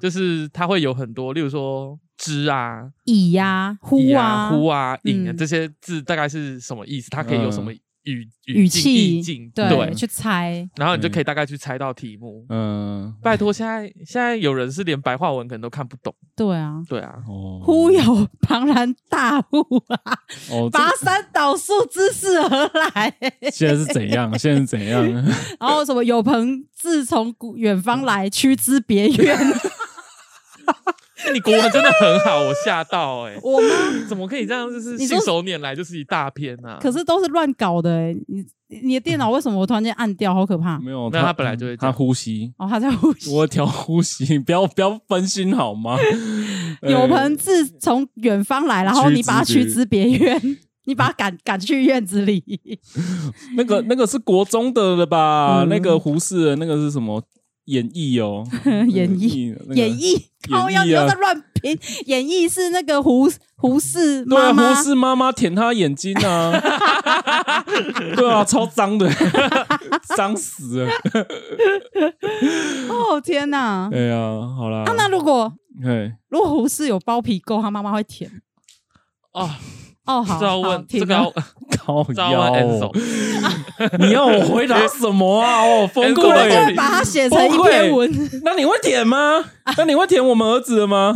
[0.00, 7.08] 就是它会有很多，例如说“之”啊、“以”呀、“乎”啊、“乎”啊、“引”啊这些字，大概是什么意思？
[7.10, 7.72] 它可以有什么？
[8.12, 12.46] 语语气、意境，对，去猜，然后你就可以大概去猜到题目。
[12.48, 16.14] 嗯，拜托，现在现在有人是连白话文可能都看不懂。
[16.34, 17.16] 对啊，对啊，
[17.62, 20.16] 忽有庞然大物啊！
[20.72, 23.14] 拔山倒树，之势而来。
[23.52, 24.36] 现在是怎样？
[24.38, 25.04] 现在是怎样？
[25.60, 26.02] 然后什么？
[26.02, 29.36] 有朋自从远方来，驱之别院。
[31.32, 33.36] 你国文真的很好，我吓到哎！
[33.42, 33.66] 我吗？
[34.08, 34.70] 怎么可以这样？
[34.70, 36.78] 就是信手拈来就是一大篇啊！
[36.80, 38.14] 可是都是乱搞的哎！
[38.28, 38.44] 你
[38.82, 40.34] 你的电脑为什么我突然间按掉？
[40.34, 40.78] 好可怕！
[40.78, 43.30] 没有，那他本来就会他呼吸哦，他在呼吸。
[43.34, 45.96] 我调呼吸，不要不要分心好吗？
[46.82, 50.40] 有朋自从远方来，然后你把他驱之别院，
[50.86, 52.42] 你把他赶赶去院子里。
[53.56, 55.64] 那个那个是国中的了吧？
[55.68, 57.22] 那个胡适的那个是什么？
[57.68, 58.46] 演绎哦，
[58.88, 60.18] 演绎，演绎，
[60.50, 61.78] 靠要，你又在乱评。
[62.06, 66.52] 演绎是那个胡胡适妈妈，胡适妈妈舔他眼睛啊，
[68.16, 69.08] 对啊，超脏的。
[70.16, 70.90] 脏死了！
[72.88, 73.90] 哦天哪！
[73.92, 74.16] 哎呀，
[74.56, 74.84] 好啦。
[74.86, 75.52] 啊，那如果，
[75.82, 78.30] 对，如果胡适有包皮垢，他妈妈会舔。
[79.32, 79.50] 哦
[80.08, 81.32] 哦，好，这要问这个要
[81.76, 82.90] 靠腰。
[84.00, 85.62] 你要我回答什么啊？
[85.62, 88.10] 哦， 疯过了，把它写成一篇文。
[88.42, 89.44] 那你会舔吗？
[89.76, 91.12] 那你会舔我们儿子的吗？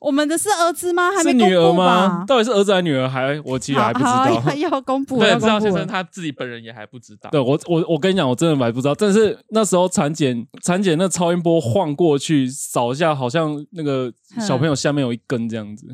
[0.00, 1.10] 我们的是儿子吗？
[1.10, 2.24] 还是女儿吗？
[2.28, 3.08] 到底是儿子还是女儿？
[3.08, 4.54] 还我其实还不知道。
[4.54, 7.28] 要公布，对，知道先生他自己本人也还不知道。
[7.30, 8.94] 对我，我我跟你讲，我真的还不知道。
[8.94, 15.84] 但是那时候产检，产检那超音波晃过去扫一下，好像那个小朋友下面有一根这样子。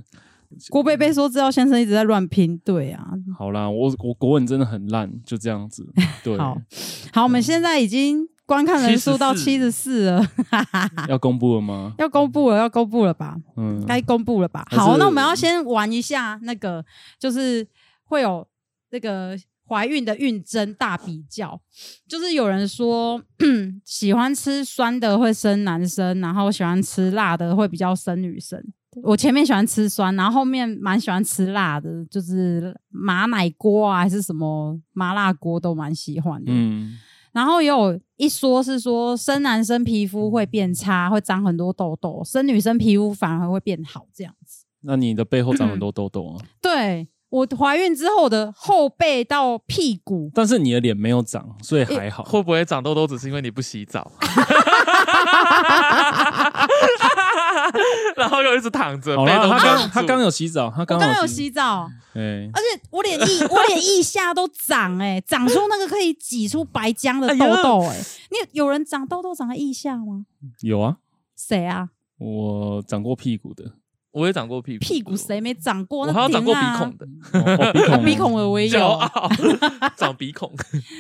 [0.70, 3.06] 郭贝贝说：“知道先生一直在乱拼，对啊。”
[3.38, 5.86] 好啦，我我国文真的很烂，就这样子。
[6.22, 6.56] 对，好，
[7.12, 10.26] 好，我们现在已经观看人数到七十四了，
[11.08, 11.94] 要公布了吗？
[11.98, 13.36] 要公布了，要公布了吧？
[13.56, 14.66] 嗯，该公布了吧？
[14.70, 16.84] 好，那我们要先玩一下那个，
[17.18, 17.66] 就是
[18.04, 18.46] 会有
[18.90, 19.36] 那个
[19.66, 21.58] 怀孕的孕征大比较，
[22.06, 23.20] 就是有人说
[23.84, 28.62] 喜欢吃酸的会生男生，然后喜欢吃辣的会比较生女生。
[29.02, 36.52] 我前面喜欢吃酸，然后后面蛮喜欢吃辣的，就是马奶锅啊，还是什么麻辣锅都蛮喜欢的。
[36.52, 36.98] 嗯，
[37.32, 44.64] 然后也有一说是说生男生皮肤会变差，会长很多痘痘；生女生皮肤反而会变好，这样子。
[44.86, 46.44] 那你的背后长很多痘痘啊？
[46.60, 52.22] 对，我怀孕之后的后背到屁股，但是你的脸没有长，所以还好。
[52.30, 54.08] 会不会长痘痘只是因为你不洗澡？
[58.14, 59.16] 然后又一直躺着。
[59.16, 61.90] 好了，他刚他刚有洗澡，他刚刚有洗澡。
[62.14, 67.98] 哎，而且我脸腋我脸腋下都长哎，长出那个可以挤出白浆的痘痘哎。
[68.30, 70.26] 你有人长痘痘长在腋下吗？
[70.60, 70.98] 有啊。
[71.36, 71.88] 谁啊？
[72.18, 73.72] 我长过屁股的。
[74.14, 76.06] 我也长过屁股，屁股谁没长过？
[76.06, 79.28] 我还有长过鼻孔的， 鼻孔的我也有，骄傲，
[79.98, 80.48] 长鼻孔。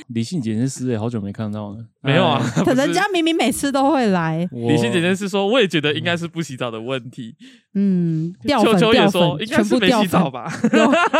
[0.08, 1.76] 理性检验师，哎，好久没看到了。
[2.00, 4.44] 没有啊， 可人家明明每次都会来。
[4.50, 7.36] 理性检验师说，我也觉得应该是不洗澡的问题。
[7.74, 10.52] 嗯，掉粉掉粉，全部没洗澡吧？
[10.72, 10.78] 有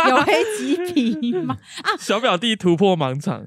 [0.09, 1.55] 有黑棘皮吗？
[1.81, 3.45] 啊，小表弟突破盲肠，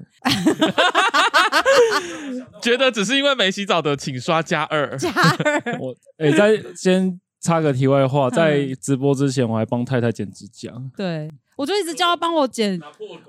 [2.63, 4.97] 觉得只是因为没洗澡的，请刷加二。
[4.97, 7.19] 加二，我哎，在先。
[7.41, 10.71] 插个题外话，在直播之前我还帮太太剪指甲。
[10.95, 12.79] 对，我就一直叫她帮我剪。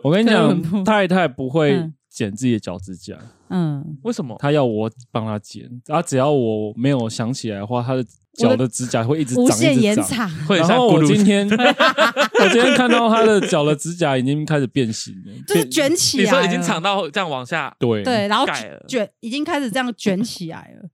[0.03, 3.17] 我跟你讲，太太不会剪自己的脚指甲。
[3.51, 4.37] 嗯，为什么？
[4.39, 10.31] 她要我帮她剪，啊，只要我没有想起来的话，她的脚的指甲会一直长，一直长。
[10.57, 16.25] 然后我今天， 我今天看到她的脚的指甲已经开始变形了， 就是卷起来。
[16.25, 17.75] 你说已经长到这样往下？
[17.79, 18.47] 对对，然后
[18.87, 20.89] 卷已经开始这样卷起来了。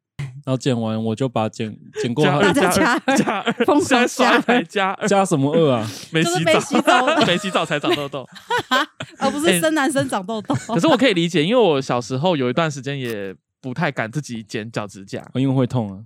[0.46, 2.70] 然后剪完，我就把剪 剪过加加
[3.16, 5.90] 加二，疯狂加加二，加什么二啊？
[6.14, 6.44] 没洗
[6.80, 7.64] 澡，没洗澡。
[7.66, 8.24] 才长痘痘，
[9.18, 10.54] 而不是生男生长痘痘。
[10.68, 15.98] 可是我可以理解，因为我小时候有一段时间也不太敢自己剪脚趾甲，因为会痛啊。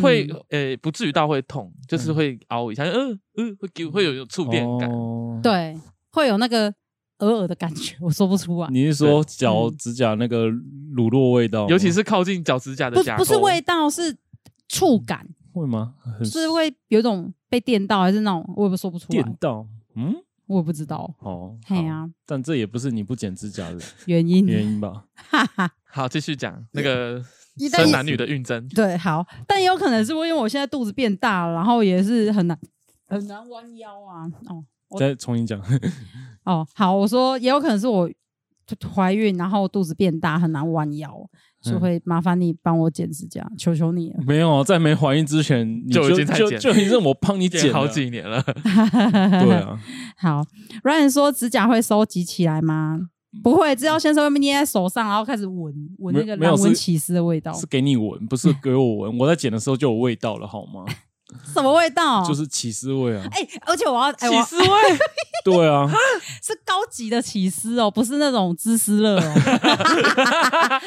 [0.00, 4.90] 会呃，不至于到会痛，就是会凹一下，嗯嗯，会给会有有触电感，
[5.42, 5.76] 对，
[6.10, 6.72] 会有那个。
[7.22, 8.68] 耳耳的感觉， 我说不出来。
[8.70, 11.66] 你是说脚指甲那个乳酪味道？
[11.68, 14.16] 尤其是靠近脚指甲的甲，不是味道，是
[14.68, 15.26] 触感。
[15.52, 15.94] 会吗？
[16.24, 19.22] 是会有一种被电到，还是那种我也说不出来。
[19.22, 19.66] 电到？
[19.94, 20.14] 嗯，
[20.46, 21.14] 我也不知道。
[21.18, 25.04] 哦，对啊，但这也不是你不剪指甲的 原因原因吧？
[25.14, 25.70] 哈哈。
[25.84, 27.22] 好，继续讲那个
[27.70, 28.66] 生男女的孕征。
[28.68, 32.58] 对，好，但也有可能是因为我现在肚子变大了，然后也是很难
[33.06, 34.24] 很难弯腰啊。
[34.46, 34.64] 哦，
[34.98, 35.60] 再重新讲。
[36.44, 38.10] 哦，好，我说也有可能是我
[38.94, 41.14] 怀孕，然后肚子变大，很难弯腰，
[41.60, 44.20] 就会麻烦你帮我剪指甲，求求你了。
[44.26, 48.42] 没有，在没怀孕之前你就，就已经在剪，就已经让我帮你 剪好几年了。
[48.64, 49.78] 对啊，
[50.16, 50.42] 好
[50.82, 53.08] ，Ryan 说指甲会收集起来吗？
[53.42, 59.18] 不会，只要先生会捏在手上，然后开始闻闻那个蓝纹起司的味道，是给你闻，不是给我闻。
[59.18, 60.84] 我在剪的时候就有味道了，好吗？
[61.52, 62.24] 什么味道？
[62.26, 63.24] 就是起司味啊！
[63.30, 64.66] 哎、欸，而且我要起司味，
[65.44, 65.88] 对啊，
[66.42, 69.34] 是高级的起司哦，不是那种芝士乐哦，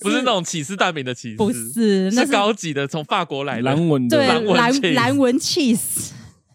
[0.00, 6.12] 不是那种起司蛋饼的起司，不是，那是，是高级的，从法国来的蓝纹的蓝蓝蓝纹起司。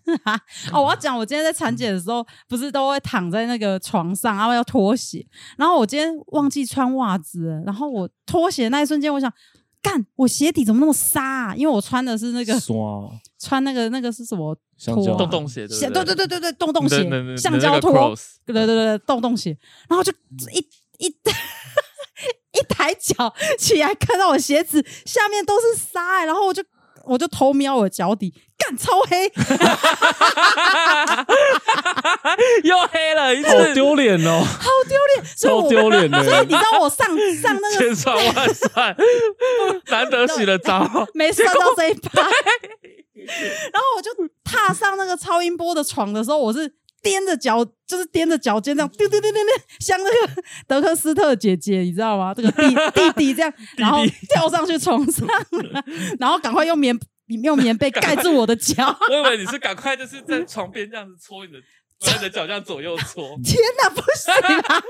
[0.74, 5.24] 哦，我要讲，我今天在产检的时候，不是都会躺在那个床上，然后要脱鞋，
[5.56, 9.32] 然后我今天忘记穿袜子，然后我脱鞋那一瞬间，我想。
[9.82, 11.56] 干，我鞋底怎么那么沙啊？
[11.56, 12.54] 因为我穿的是那个
[13.40, 15.06] 穿那个那个是什么拖？
[15.18, 18.16] 洞洞鞋对对对对对，洞洞鞋，橡胶拖，
[18.46, 19.58] 对对对洞洞鞋。
[19.88, 20.12] 然后就
[20.52, 20.60] 一
[21.00, 21.08] 一
[22.52, 26.64] 一抬脚起来，看到我鞋子下面都是沙，然后我就
[27.10, 29.26] 我就偷瞄我脚底，干超黑，
[32.64, 36.24] 又黑了一次，好丢脸哦， 好丢脸，超丢脸的。
[36.24, 37.08] 所以你知道我上
[37.42, 38.96] 上那个千算万算，
[39.90, 42.22] 难得洗了澡，没算到这一趴。
[42.22, 44.10] 然后我就
[44.44, 46.72] 踏上那个超音波的床的时候，我是
[47.04, 52.34] 踮着脚，就是踮着脚尖这样丢丢丢丢丢，像那个 德克斯特姐姐，你知道吗？
[52.34, 55.28] 这个弟弟弟这样， 然后跳上去床上，
[56.20, 56.98] 然后赶快用棉
[57.44, 58.98] 用棉被盖住我的脚。
[59.10, 61.60] 我以为你是 赶快就是在床边这样子搓你的。
[62.02, 64.34] 把你的脚这样左右搓，天哪，不行
[64.70, 64.82] 啊！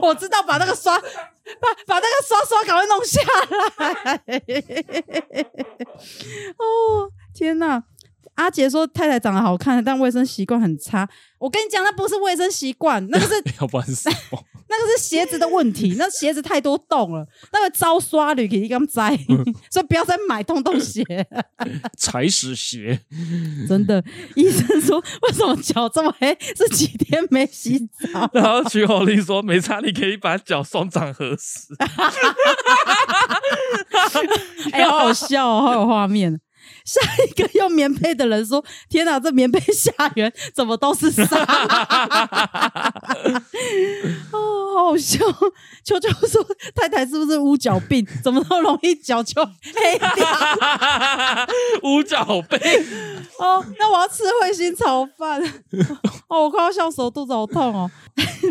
[0.00, 1.06] 我知道，把那个刷，把
[1.88, 3.20] 把那个刷刷赶快弄下
[3.78, 4.22] 来。
[6.56, 7.82] 哦，天哪！
[8.34, 11.08] 阿杰说太太长得好看，但卫生习惯很差。
[11.38, 14.44] 我跟你讲，那不是卫生习惯，那个是 要不然是什么？
[14.68, 19.14] 那个是鞋子的问题，那鞋子太多洞了，那个招刷铝可以刚摘，
[19.70, 21.04] 所以不要再买洞洞鞋，
[21.98, 22.98] 踩屎鞋。
[23.68, 24.02] 真的，
[24.34, 26.34] 医生说为什么脚这么黑？
[26.56, 27.78] 是几天没洗
[28.12, 28.30] 澡？
[28.32, 31.74] 然后徐火力说没差，你可以把脚双掌合十。
[34.72, 36.40] 哎、欸，好好笑哦，好有画面。
[36.84, 41.24] 下一个用棉被的人说：“天哪，这棉被下缘怎么都是沙？”
[44.32, 45.18] 哦，好好笑。
[45.84, 48.06] 秋秋说：“太太是不是乌脚病？
[48.22, 50.08] 怎么那么容易脚就黑掉？”
[51.84, 52.58] 乌脚病。
[53.38, 55.42] 哦，那我要吃彗星炒饭。
[56.28, 57.90] 哦，我快要笑死，我肚子好痛哦。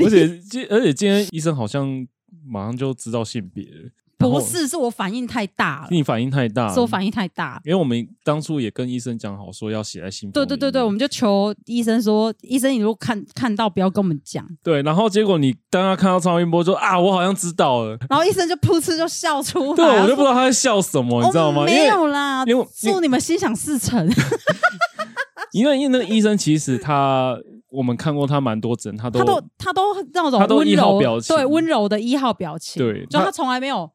[0.04, 2.08] 而且今而且今天医生好像
[2.46, 3.90] 马上就知道性别了。
[4.30, 5.88] 不是，是我反应太大了。
[5.90, 7.62] 你反应太大，是我反应太大。
[7.66, 10.34] 因为我们当初也跟医生讲好，说要写在信封。
[10.34, 14.46] 对对对对，我们就求医生说，医生你如果看看到，不要跟我们讲。
[14.62, 17.98] 对，然后结果你当他看到超音波，说啊，我好像知道了。
[18.10, 19.76] 然后医生就噗嗤就笑出来。
[19.76, 21.66] 对，我就不知道他在笑什么，你知道吗？
[21.66, 24.10] 没有啦，因为祝你们心想事成。
[25.54, 27.38] 因 为因为那个医生其实他，
[27.72, 33.90] 我们看过他蛮多诊，他都他都他都那种他都一号表情，对，温柔的一号表情，对，就他从来没有。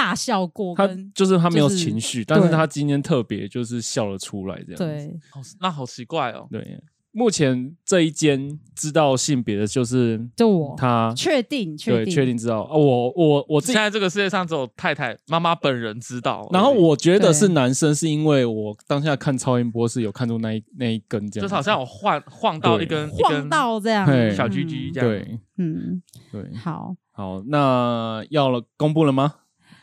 [0.00, 4.84] 大笑过，他就是他没有情绪，但是他今天特别就是笑了出来，这样子。
[4.86, 5.20] 对，
[5.60, 6.48] 那好奇怪哦。
[6.50, 6.80] 对，
[7.12, 12.74] 目前这一间知道性别的就是就我，他确定，确定，确定知道啊。
[12.74, 16.48] 我我我现在这个世界上只有太太妈妈本人知道。
[16.50, 25.08] 然后我觉得是男生，是因为我当下看超音波是有看出那一那一根这样，就是好像我晃晃到一根，晃到这样小鸡鸡这样。
[25.10, 29.34] 对，嗯，对，好，好，那要了，公布了吗？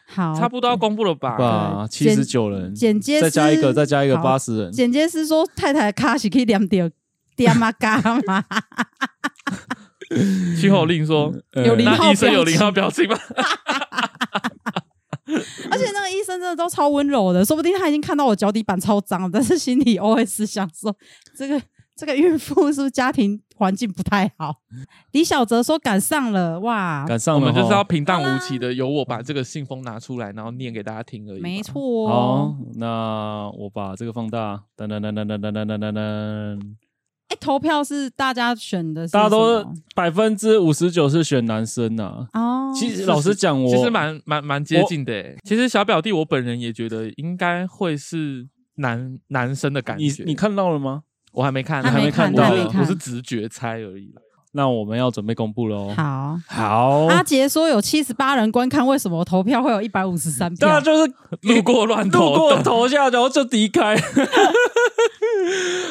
[0.10, 1.38] 好，差不多要公布了吧？
[1.38, 4.72] 吧，七十九人，剪接再加一个，再加一个八十人。
[4.72, 6.90] 剪接师说太太的卡是可以两点
[7.36, 8.44] 点嘛嘎嘛。
[10.58, 13.18] 徐口令说有零号，医生有零号表情吗？
[15.70, 20.96] 而且那个医生真的都超温柔的，说不定他已经看到我脚底板超脏，但是心里 OS 想说
[21.38, 21.62] 这个。
[21.98, 24.56] 这个孕妇是不是家庭环境不太好？
[25.14, 31.42] 李小哲说赶上了，哇，赶上了，我们就是要平淡无奇的，由我把这个信封拿出来，然后念给大家听而已。
[31.42, 32.08] 没错、哦。
[32.08, 36.60] 好，那我把这个放大，噔噔噔噔噔噔噔噔噔噔。
[37.30, 42.40] 哎，投票是大家选的是，大家都百分之五十九是选男生呐、啊。
[42.40, 45.36] 哦，其实老实讲，我其实蛮蛮蛮接近的。
[45.44, 50.24] 其实小表弟，我本人也觉得应该会是男男生的感觉。
[50.24, 51.04] 你你看到了吗？
[51.38, 54.10] 我还没看，还没看到，我是直觉猜而已。
[54.54, 55.94] 那我们要准备公布了哦。
[55.96, 57.06] 好，好。
[57.06, 60.68] 阿杰说有七十八人观看，为什么投票会有一百五十三票？
[60.68, 63.96] 对啊，就是路过乱投，路过投下，然后就离开。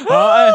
[0.09, 0.51] 好，哎，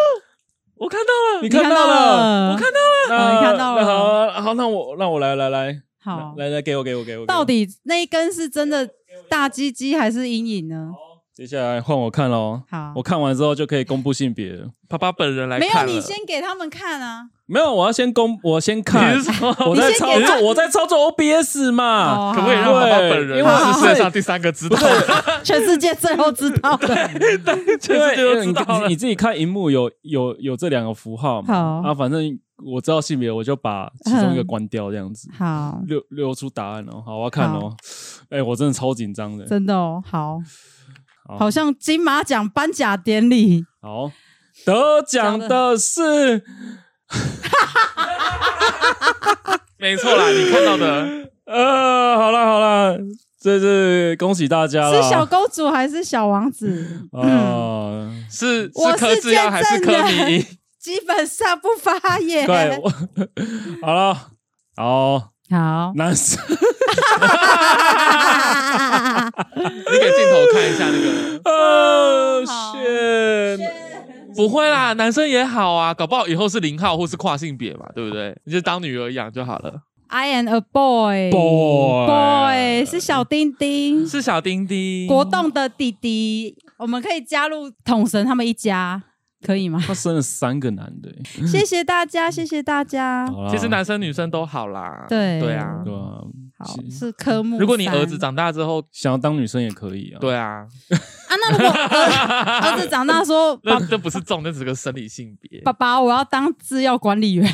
[0.75, 3.85] 我看到了，你看到了，我看到了，你看到了。
[3.85, 7.25] 好，好，那我让我来来来，好，来来给我给我给我。
[7.25, 8.89] 到底那一根是真的
[9.29, 10.91] 大鸡鸡还是阴影呢？
[11.33, 12.61] 接下来换我看喽。
[12.69, 14.67] 好，我看完之后就可以公布性别了。
[14.89, 15.85] 爸爸本人来看。
[15.85, 17.29] 没有，你先给他们看啊。
[17.45, 19.15] 没有，我要先公，我先看。
[19.65, 22.33] 我在操作，我在操作 OBS 嘛。
[22.33, 23.39] 可不可以让爸爸本人？
[23.39, 24.77] 因为是世界上第三个知道，
[25.41, 26.87] 全世界最后知道的。
[27.79, 28.87] 全世界都知道。
[28.89, 31.53] 你自己看荧幕有有有这两个符号嘛？
[31.53, 35.29] 好啊，反正我知道性别，我就把其中一个关掉，这样子。
[35.37, 37.01] 好，留留出答案哦。
[37.05, 37.73] 好，我要看哦。
[38.29, 39.45] 哎，我真的超紧张的。
[39.45, 40.03] 真的哦。
[40.05, 40.37] 好。
[41.37, 41.51] 好。
[41.51, 44.11] 像金马奖颁奖典礼，好，
[44.65, 46.43] 得奖的是，
[49.77, 52.97] 没错啦，你看到的，呃，好了好了，
[53.39, 57.07] 这是恭喜大家了，是小公主还是小王子？
[57.11, 60.45] 啊，是我是见证人，
[60.79, 62.45] 基本上不发言。
[62.45, 62.81] 对，
[63.81, 64.13] 好了，
[64.75, 66.39] 好，好，男生。
[69.55, 71.05] 你给镜头看一下那个。
[71.43, 73.59] 哦，天，
[74.35, 78.33] 不会啦，男生也好啊，搞不好以后是零号或是跨性别嘛，对不对？
[78.45, 79.81] 你就当女儿养就好了。
[80.07, 89.03] I am a boy，boy boy 是小丁丁，是小丁丁，国栋的弟弟，我们可以加入统神他们一家。
[89.45, 89.81] 可以吗？
[89.85, 91.11] 他生了三个男的，
[91.47, 93.27] 谢谢大家，谢谢大家。
[93.49, 96.21] 其实男生女生都好啦，对对啊，对啊，
[96.59, 97.59] 好是科目。
[97.59, 100.59] 如果你儿子长大之后想要当女生也可以啊，对啊。
[100.59, 100.67] 啊，
[101.29, 105.61] 那如果儿 子长大说， 那这不是重，那只是个生理性别。
[105.61, 107.51] 爸爸，我要当制药管理员。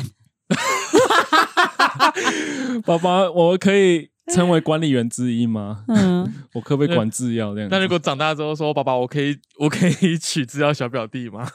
[2.84, 4.10] 爸爸，我可以。
[4.34, 5.84] 成为管理员之一吗？
[5.88, 7.68] 嗯， 我可不可以管制药这样？
[7.70, 11.46] 那如果长大之后说，爸爸，我可以，我可以娶制药小表弟吗？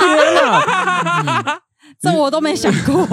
[0.00, 1.60] 天哪，
[2.00, 3.06] 这我都没想过。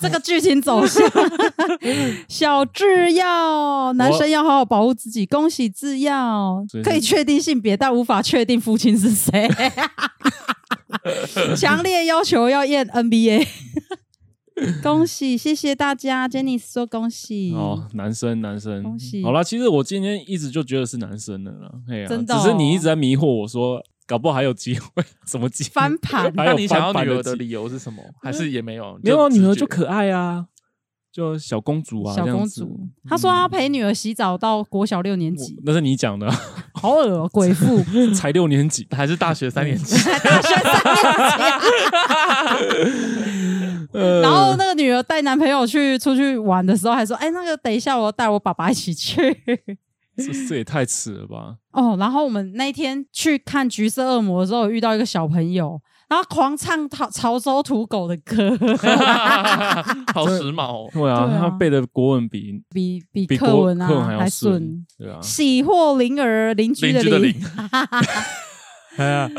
[0.00, 1.10] 这个剧情走向，
[2.28, 5.26] 小制药，男生要好好保护自己。
[5.26, 9.50] 恭喜制药，可以确定性别，但无法确定父亲是谁。
[11.56, 13.46] 强烈要求要验 NBA。
[14.82, 19.22] 恭喜，谢谢大家，Jenny 说恭喜哦，男生男生，恭喜。
[19.22, 26.32] 好啦，其实我今天一直就觉得是男生的了，哎呀，真的，只是你一直在迷惑我说，搞不好还有机会，什么机会翻盘？
[26.34, 28.02] 那你想要女儿的理由是什么？
[28.22, 28.98] 还是也没有？
[29.02, 30.46] 没有，女儿就可爱啊，
[31.12, 32.80] 就小公主啊，小公主。
[33.08, 36.30] 他说他陪女儿洗澡到国小六年级，那是你讲的，
[36.74, 37.82] 好恶哦，鬼父
[38.14, 39.94] 才六年级，还是大学三年级？
[40.22, 40.72] 大学三
[42.74, 42.92] 年
[43.22, 43.27] 级。
[43.92, 49.16] 然后那个女儿带男朋友去出去玩的时候，还说：“哎，那个等一下，我要带我爸爸一起去。
[50.18, 51.54] ”这这也太迟了吧！
[51.70, 58.50] 哦，然后我们那天去看《橘色恶魔》的时候，遇到一个小朋友，然后狂唱潮潮州土狗的歌，
[60.12, 60.90] 好时髦哦！
[60.92, 67.32] 对啊，他背的国文比比比课文啊还顺，对啊，喜获麟儿邻居的邻。
[68.98, 69.30] 哎 呀，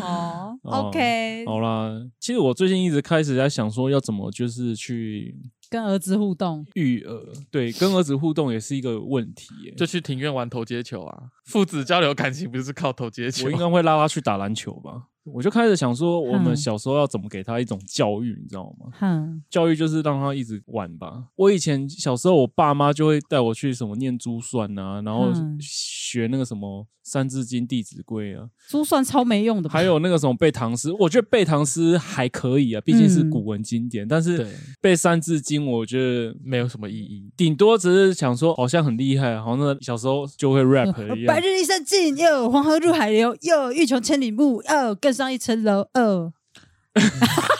[0.00, 1.90] 哦，OK，好啦。
[2.18, 5.36] 其实我最近一直开始在想说，要怎么就是去
[5.68, 7.22] 跟儿子互动，育儿。
[7.50, 9.74] 对，跟儿子互动也是一个问题耶。
[9.76, 13.44] 就去庭院玩投接球啊，父子交流感情不是靠投接球。
[13.46, 15.08] 我应该会拉他去打篮球吧。
[15.24, 18.90] 我就开始想说，我们小时候要怎么给他一种教育，你知道吗？
[19.00, 21.24] 嗯，教育就是让他一直玩吧。
[21.36, 25.30] 我以前小时候，我爸妈就会带我去什么念珠算啊，然后
[25.60, 28.48] 学那个什么《三字经》《弟子规》啊。
[28.68, 29.68] 珠算超没用的。
[29.68, 34.08] 还有那个什么背唐诗，我觉得背唐诗还可以啊，毕竟是古文经典。
[34.08, 34.44] 但是
[34.80, 41.26] 背《三字经》，我觉得没有什么意义，顶多只是想说好像很厉害，好像小时候就会 rap 一样。
[41.26, 45.86] 白日依山尽，又黄河入海流，又欲穷千里目，又更上一层楼。
[45.94, 46.32] 哦，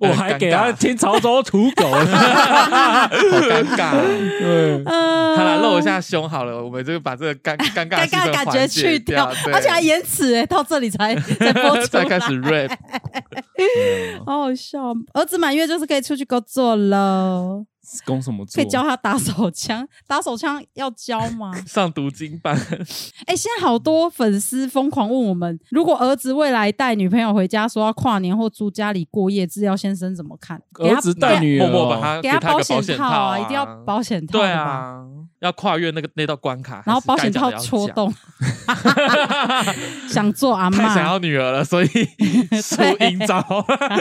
[0.00, 3.92] 我还给他听潮州土狗， 好尴尬。
[4.40, 12.70] 对，他来露一下胸好了，我们就把这个尴尴尬尴尬感觉去掉，而且还延迟哎，到这里才才播出， 才开始 rap，
[14.26, 14.94] 好好笑。
[15.14, 17.64] 儿子满月就是可以出去工作了。
[18.04, 18.44] 攻什么？
[18.54, 21.52] 可以教他打手枪，打手枪要教吗？
[21.66, 22.56] 上读经班。
[22.56, 30.60] 哎、欸，现在好多粉丝疯狂问我们，如果儿子未来带女朋友回家，说要跨年或住家里过夜，制药先生怎么看？
[30.74, 34.38] 儿子带女儿，默默把他给他保险套啊，一定要保险套。
[34.38, 35.02] 对啊，
[35.40, 38.12] 要跨越那个那道关卡，然后保险套戳洞。
[40.08, 41.86] 想做阿嬷，想要女儿了，所以
[42.62, 43.44] 出阴招。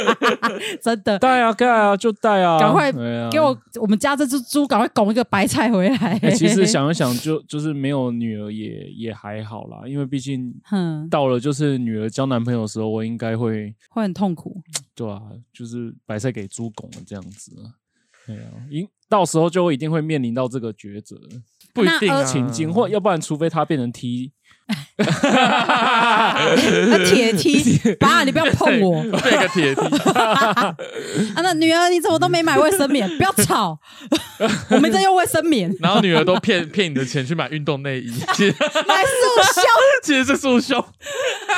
[0.82, 2.92] 真的带啊带啊就带啊，赶快
[3.30, 3.58] 给我。
[3.80, 6.18] 我们家这只猪赶快拱一个白菜回来。
[6.20, 10.54] 欸、其实想一想就，就就是没有女儿也也还好啦，因为毕竟
[11.10, 14.62] 到了就是女儿交男朋友的时候，我应该会会很痛苦。
[14.96, 15.22] 对啊，
[15.54, 17.52] 就是白菜给猪拱了这样子。
[18.26, 21.16] 对啊，因到时候就一定会面临到这个抉择，
[21.74, 24.32] 不一定啊，情境，或要不然除非他变成 T。
[24.98, 25.06] 那
[27.06, 29.04] 铁梯， 爸，你不要碰我。
[29.20, 29.82] 这个铁梯。
[30.18, 30.76] 啊，
[31.44, 33.08] 那女儿你怎么都没买卫生棉？
[33.18, 33.78] 不要吵，
[34.72, 35.72] 我们在用卫生棉。
[35.80, 38.56] 然后女儿都骗骗你的钱去买运动内衣，其实
[38.88, 39.10] 买束
[39.54, 39.64] 胸，
[40.02, 40.84] 其实是束胸。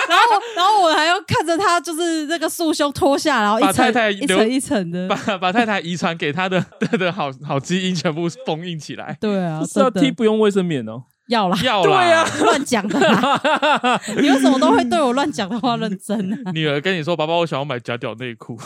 [0.10, 0.26] 然后，
[0.58, 6.66] 然后我还要看着他，就是那个束胸脱下，然后一层一层一层的，把把太太遗传给他的
[7.00, 9.18] 的好好基因全部封印起来。
[9.22, 11.04] 对啊，是要 T 不用卫生棉哦。
[11.28, 14.02] 要啦，要啦，对啊，乱讲的啦。
[14.20, 16.38] 你为什么都会对我乱讲的话认真呢？
[16.54, 18.58] 女儿跟你说：“爸爸，我想要买假屌内裤，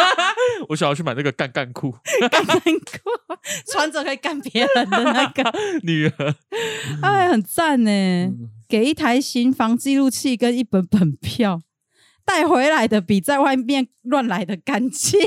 [0.70, 1.94] 我想要去买那个干干裤，
[2.30, 2.70] 干干裤
[3.70, 5.52] 穿着可以干别人的那个。
[5.84, 6.34] ”女儿，
[7.02, 8.32] 哎，很赞呢，
[8.68, 11.60] 给一台行房记录器跟一本本票，
[12.24, 15.18] 带回来的比在外面乱来的干净。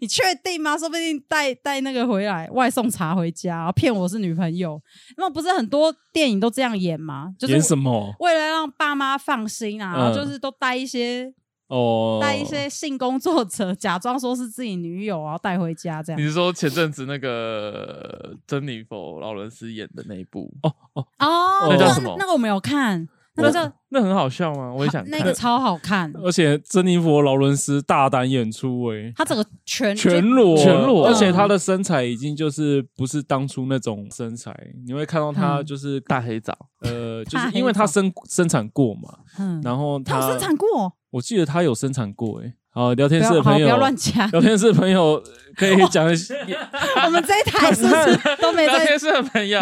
[0.00, 0.76] 你确定吗？
[0.76, 4.80] 说不定带带那个回来外送茶回家，骗我是女朋友。
[5.16, 7.34] 那不是很多电影都这样演吗？
[7.38, 8.14] 就是演什么？
[8.20, 11.32] 为了让爸妈放心啊，就是都带一些
[11.68, 16.20] 哦，带一些性工作者，假装说是自己女友，然后带回家这样。
[16.20, 20.52] 你是说前阵子那个珍妮佛劳伦斯演的那一部？
[20.62, 22.16] 哦哦哦，那叫什么？
[22.18, 23.08] 那个我没有看。
[23.40, 24.72] 那这那很好笑吗？
[24.72, 25.10] 我也想看。
[25.10, 34.54] 那个超好看，而且珍妮佛劳伦斯大胆演出诶、欸，他整个全全裸全裸，而且她的身材已经就是不是当初那种身材，
[34.86, 42.54] 你会看到她就是、嗯、大黑枣，呃，就是因为她生生产过嘛，嗯，然后她，生产过，我记得她有生产过诶、欸。
[42.72, 44.30] 好，聊天室的朋友不要乱讲。
[44.30, 45.20] 聊天室的朋友
[45.56, 46.32] 可以讲一下。
[47.04, 48.78] 我们这一台是不是都没在？
[48.78, 49.60] 聊天室的朋友，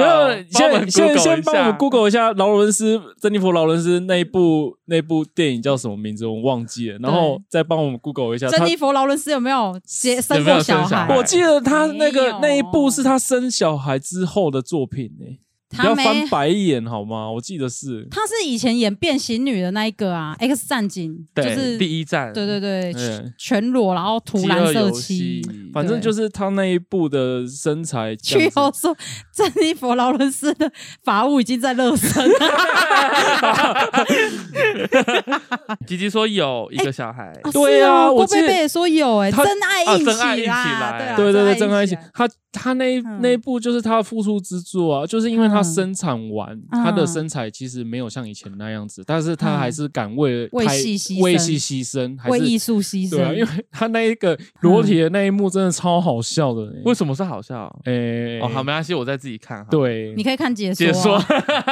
[0.51, 6.27] 先先先帮我们 Google 一下劳伦斯珍妮佛劳伦斯那一部那部电影叫什么名字？
[6.27, 6.99] 我忘记了。
[7.01, 11.17] 然后再帮我们 Google 一下， 珍妮佛劳伦斯有没有结生过小孩？
[11.17, 15.41] 我记得他那个那一部是他生小孩之后的作品呢、欸。
[15.71, 17.31] 不要翻白眼好吗？
[17.31, 22.95] 我记得是，他是以前演变形女的那一个啊，《X 战警》就是第一战，对对对，
[23.37, 25.43] 全裸然后涂蓝色漆，
[25.73, 28.17] 反正就是他那一部的身材。
[28.17, 28.73] 据说
[29.51, 30.71] 珍妮佛劳伦斯的
[31.05, 32.39] 法务已经在热身了。
[35.87, 40.11] 吉吉说有一个小孩，对啊，郭贝贝也说有，哎，真爱一起起
[40.47, 42.29] 来，对对对，真爱一起，他。
[42.51, 53.11] 他那一那一部就是他的复出之作啊，就是因为他生产完，他的身材其实没有像以前那样子，但是他还是敢为为戏牺为戏牺牲，还是为艺术牺牲。
[53.11, 56.73] 对啊，因为他那一个裸体的那一幕真的超好笑的。
[56.87, 57.71] 为什么是好笑？
[57.85, 59.67] 诶，哦，好，没关系，我在自己看。
[59.69, 61.19] 对，你可以看解说，解说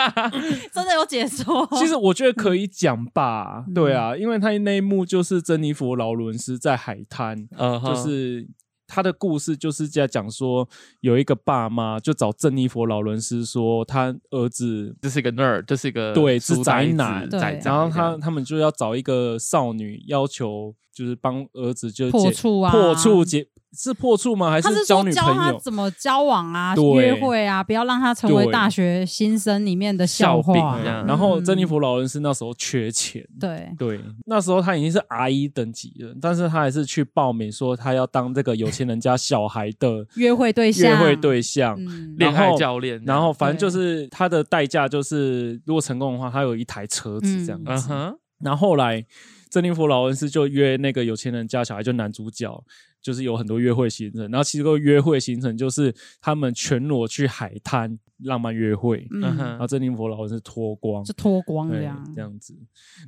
[0.74, 1.66] 真的有解说。
[1.78, 8.48] 其实我觉得可以讲吧，对啊，因为他那一幕就是珍妮佛劳伦斯在海滩，呃，就是。
[8.88, 10.68] 他的故事就是在讲说，
[11.00, 23.46] 有一个爸妈就找珍妮佛劳伦斯说，他儿子这是一个 nerd，这是一个对是宅男，对，然后他他们就要找一个少女，要求就是帮儿子就破处啊，破处结。
[23.78, 24.50] 是破处吗？
[24.50, 25.34] 还是交女朋友？
[25.34, 30.80] 他是说教他怎么交往啊，约会啊，不要让他成为大学新生里面的笑话。
[31.06, 41.78] 然后珍妮弗劳伦斯那时候缺钱，对对，那时候他已经是 R 一等级了，但是他还是去报名说他要当这个有钱人家小孩的 约会对象，约会对象，
[42.16, 43.02] 恋爱教练。
[43.04, 47.92] 然后反正就是他的代价就是，如果成功的话，他有一台车子这样子。
[48.38, 49.04] 然后后来
[49.50, 52.64] 珍妮佛劳恩斯就约那个有钱人家小孩，就男主角。
[53.02, 62.52] 就是有很多约会行程，然后其实个约会行程就是他们全裸去海滩浪漫约会，嗯、然后珍妮佛劳恩斯脱光，是脱光这样这样子，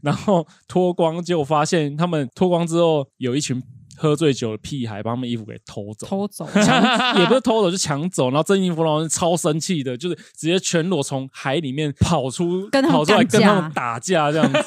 [0.01, 3.61] 然后脱光结果发现他们脱光之后有一群。
[3.99, 8.31] 喝醉酒的屁孩把他们衣服给偷走，偷走， 抢也不是偷走，就抢走。
[8.31, 14.59] 然后珍妮佛劳伦斯超生气的，就是直接全裸从海里面跑出，跑出来跟他们打架这样子。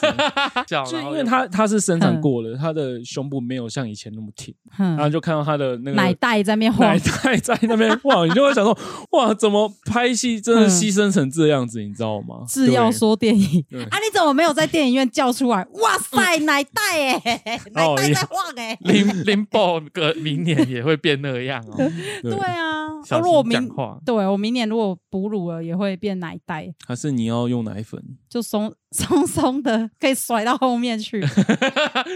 [0.89, 8.77] 就因为他他是生产过了，他的胸部没有像以前那么挺，然后就看到他的那个奶袋在那边晃，奶袋在那边晃， 你就会想说，
[9.11, 12.45] 哇，怎么拍戏真的牺牲成这样子，你知道吗？
[12.47, 13.97] 是要说电影啊？
[13.99, 15.65] 你怎么没有在电影院叫出来？
[15.73, 16.81] 哇塞，奶袋
[17.23, 18.77] 哎，奶袋在晃哎。
[18.81, 21.75] 林 宝哥明年也会变那样哦。
[22.23, 22.87] 对啊，
[23.19, 23.69] 如果我明
[24.05, 26.73] 对我明年如果哺乳了，也会变奶袋。
[26.85, 28.01] 还是你要用奶粉？
[28.29, 31.21] 就松 松松的，可以甩到后面去。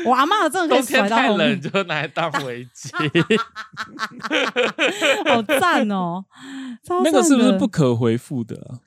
[0.06, 1.38] 我阿嬷真的可以甩到后面。
[1.38, 3.40] 太冷就拿来当围巾，
[5.26, 6.26] 好赞哦！
[7.04, 8.80] 那个是不是不可回复的？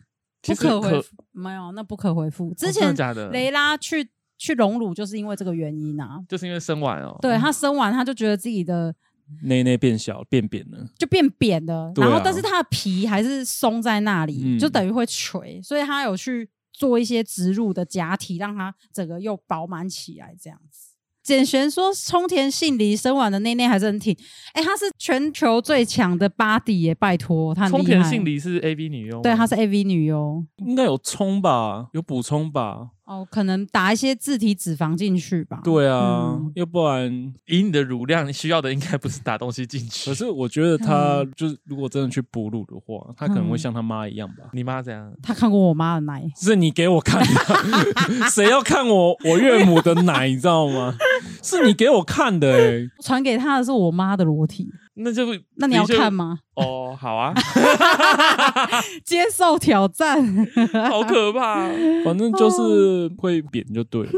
[0.43, 2.55] 不可回复没有，那不可回复。
[2.55, 2.95] 之前
[3.33, 4.11] 雷拉去。
[4.39, 8.95] 去隆乳就是因为这个原因啊，就是因为生完哦，对，他生完他就觉得自己的
[9.43, 20.95] 内内变小变扁了，就变扁了，然后但是他的皮还是松在那里，就等于会垂，所以他有去做一些植入的假体，让他整个又饱满起来这样子。
[21.21, 24.17] 简璇说，冲田杏梨生完的内内还是很挺，
[24.55, 27.69] 哎，她是全球最强的 body 耶，拜托她。
[27.69, 32.93] 冲田杏梨是 AV 女优，对，她是 AV 女优，应该有充吧，有补充吧。
[33.09, 35.63] 哦，可能打一些自体脂肪进去吧。
[35.65, 37.11] 对啊，嗯、要不然
[37.47, 40.11] 以你的乳量，你需要的应该不是打东西进去。
[40.11, 44.45] 可是我觉得他就是，如果真的去哺乳的话，嗯、他可能会像他妈一样吧。
[44.53, 45.11] 你妈怎样？
[45.23, 47.35] 他看过我妈的奶，是你给我看的。
[48.31, 50.95] 谁要看我我岳母的奶，你知道吗？
[51.43, 52.89] 是你给我看的、 欸。
[53.03, 54.69] 传给他的是我妈的裸体。
[55.01, 55.25] 那就
[55.57, 56.41] 那你要看吗？
[56.57, 57.33] 哦，好啊，
[59.05, 60.21] 接受挑战，
[60.91, 61.69] 好可怕。
[62.05, 64.11] 反正就是会扁就对了。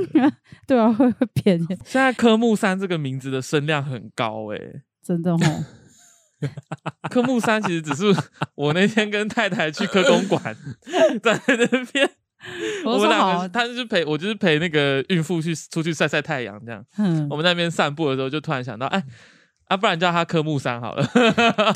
[0.66, 1.58] 对啊，会会扁。
[1.84, 5.38] 现在科目三这个名字的声量很高哎、欸真的哦。
[7.10, 8.14] 科目三其实只是
[8.54, 10.42] 我那天跟太太去科公馆，
[11.22, 12.10] 在那边，
[12.84, 16.84] 我，我们两个，他就是陪我，就是陪那个孕妇去出去晒晒太阳，这样。
[16.98, 19.02] 嗯，我们在那边散步的时候，就突然想到，哎，
[19.66, 21.04] 啊，不然叫他科目三好了。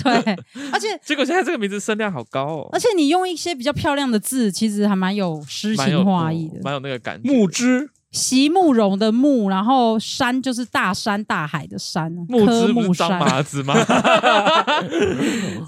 [0.02, 0.36] 对，
[0.72, 2.68] 而且结果现在这个名字声量好高哦。
[2.72, 7.30] 而且你用一些比较漂亮的字，其实还蛮有诗情画意的，蛮有，那个感觉。
[7.30, 7.90] 木之。
[8.14, 12.08] 席慕容的慕，然后山就是大山大海的山。
[12.28, 13.74] 木之不是张麻子吗？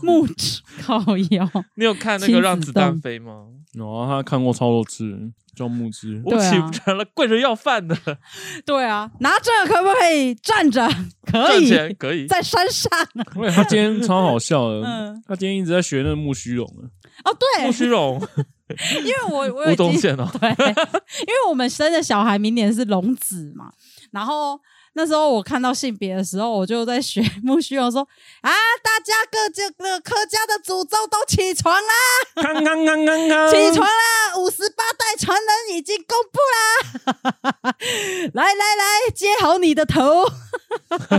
[0.00, 0.96] 木之靠
[1.32, 1.50] 腰。
[1.74, 3.46] 你有看那个让子弹飞吗？
[3.76, 6.22] 有啊，他看过超多次，叫木之。
[6.24, 7.96] 我起不成了，跪着要饭的。
[8.64, 10.34] 对啊，拿着可不可以？
[10.34, 10.88] 站着
[11.30, 12.90] 可以，可以在山上。
[13.54, 16.66] 他今天超好笑的， 他今天一直在学那个木须龙。
[17.24, 18.20] 哦，对，木须龙。
[19.04, 23.70] 因为我我已经哦，对，因为我们生的小孩明年是龙子嘛，
[24.10, 24.58] 然后
[24.96, 28.00] 那时候我看到性别的时候，我就在学 木须龙说
[28.40, 28.50] 啊，
[28.82, 37.76] 大家各这个客家的祖宗都起床啦，康康康康康，起床啦，五十八代传人已经公布啦，
[38.32, 40.24] 来来来，接好你的头。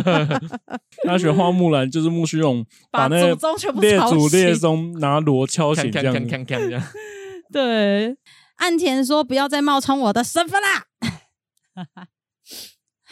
[1.06, 3.36] 他学花木兰就是木须龙，把那个
[3.80, 6.16] 列祖列宗拿锣敲醒这样。
[7.54, 8.18] 对，
[8.56, 10.88] 岸田说不要再冒充我的身份啦。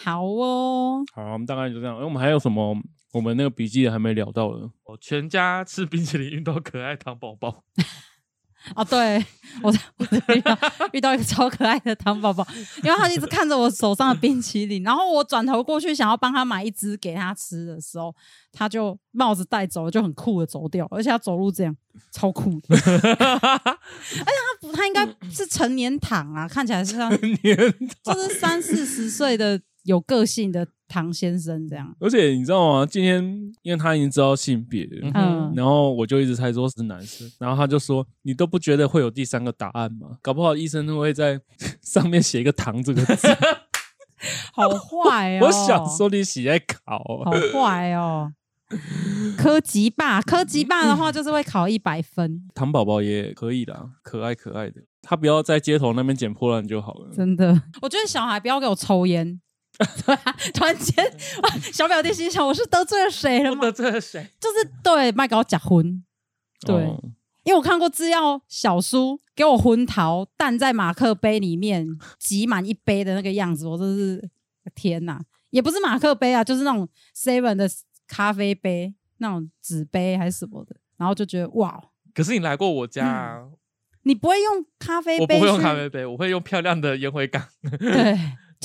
[0.06, 1.98] 好哦，好，我们大概就这样。
[1.98, 2.78] 哎，我们还有什么？
[3.12, 4.60] 我们那个笔记还没聊到的。
[4.84, 7.64] 哦，全家吃冰淇淋遇到可爱糖宝宝。
[8.76, 9.18] 哦，对，
[9.64, 10.58] 我我遇到
[10.94, 12.46] 遇到一个超可爱的糖宝宝，
[12.84, 18.14] 因为他一直看着我手上的冰淇淋，然后我转头过去想要帮他买一只给他吃的时候，
[18.52, 21.76] 他就帽子戴走了，就很酷的走掉，而且他走路这样
[22.12, 30.68] 超酷的， 而且他不，他应该是成年糖啊，看起来是像就是三四十岁的有个性的。
[30.88, 32.86] 唐先生这样，而且你知道吗？
[32.86, 33.20] 今天
[33.64, 40.20] 因为他已经知道性别了，嗯，然后我就一直猜说是男生，然后他就说：“你都不觉得会有第三个答案吗？
[40.22, 41.42] 搞不好医生会在
[41.82, 43.28] 上面写一个‘唐’这个字
[44.54, 45.48] 好坏哦！
[45.48, 48.32] 我想说你喜爱考，好坏哦。
[49.36, 57.10] 柯吉霸，柯吉霸的话就是会考一百分，唐宝宝也可以的，可爱可爱的，他不要在街头那边捡破烂就好了。
[57.12, 59.42] 真的，我觉得小孩不要给我抽烟。”
[60.06, 61.06] 对啊，突然间，
[61.74, 63.62] 小表弟心想：我是得罪了谁了吗？
[63.62, 64.26] 得罪了谁？
[64.40, 66.04] 就是对，麦搞假婚。
[66.62, 67.00] 对，哦、
[67.44, 74.30] 因为我看过制药小叔给我婚桃蛋在马克杯里面挤满一杯的那个样子，我真是
[74.74, 75.22] 天哪！
[75.50, 77.70] 也不是马克杯啊，就是那种 seven 的
[78.08, 81.82] 咖啡杯，那种纸杯还是什么的，然后就觉得哇！
[82.14, 83.52] 可是你来过我家、啊嗯，
[84.04, 85.36] 你不会用咖啡杯？
[85.36, 87.46] 我不会用咖啡杯，我会用漂亮的烟灰缸。
[87.80, 88.18] 对。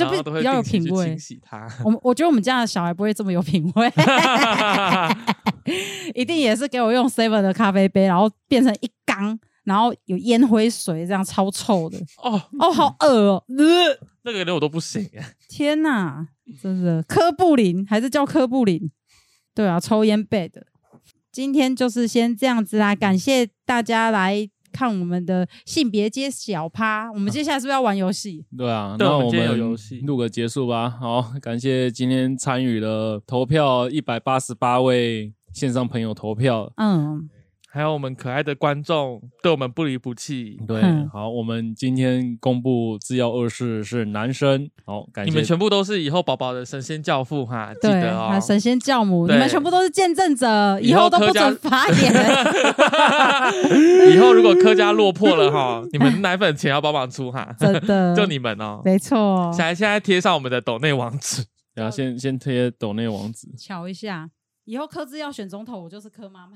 [0.05, 1.17] 就比较有品味。
[1.85, 3.93] 我我觉得我们家的小孩不会这么有品味，
[6.15, 11.99] 一定也是给我用 seven 的咖啡杯，然后变成一缸，然后有烟灰水，这样超臭的。
[12.23, 15.09] 哦哦，好恶哦，呃， 那个连我都不行。
[15.49, 16.27] 天哪，
[16.63, 18.91] 真的，科布林还是叫科布林？
[19.55, 20.51] 对啊，抽烟 bad。
[21.33, 24.49] 今天就是先这样子啦，感谢大家来。
[24.73, 28.45] 看我们的性别揭晓趴，我们接下来是不是要玩游戏？
[28.57, 30.91] 对啊，那我们录个结束吧。
[30.91, 36.73] 好，感谢今天参与了投票一百八十八位线上朋友投票。
[36.77, 37.29] 嗯。
[37.73, 40.59] 还有我们可爱的观众对我们不离不弃。
[40.67, 44.69] 对，好，我们今天公布制药二世是男生。
[44.85, 52.13] 好，感谢你们全部都是以后宝宝的神仙教父哈，记得哦，神仙教母，你们全部都是见证者，以后都不准发言。
[54.13, 59.49] 以后如果柯家落魄了哈，你们奶粉钱要帮忙出哈，真的，就你们哦，没错。
[59.53, 61.45] 现在现在贴上我们的抖内网址，
[61.75, 64.29] 然后先先贴抖内网址，瞧一下，
[64.65, 66.55] 以后柯志要选总统，我就是柯妈妈。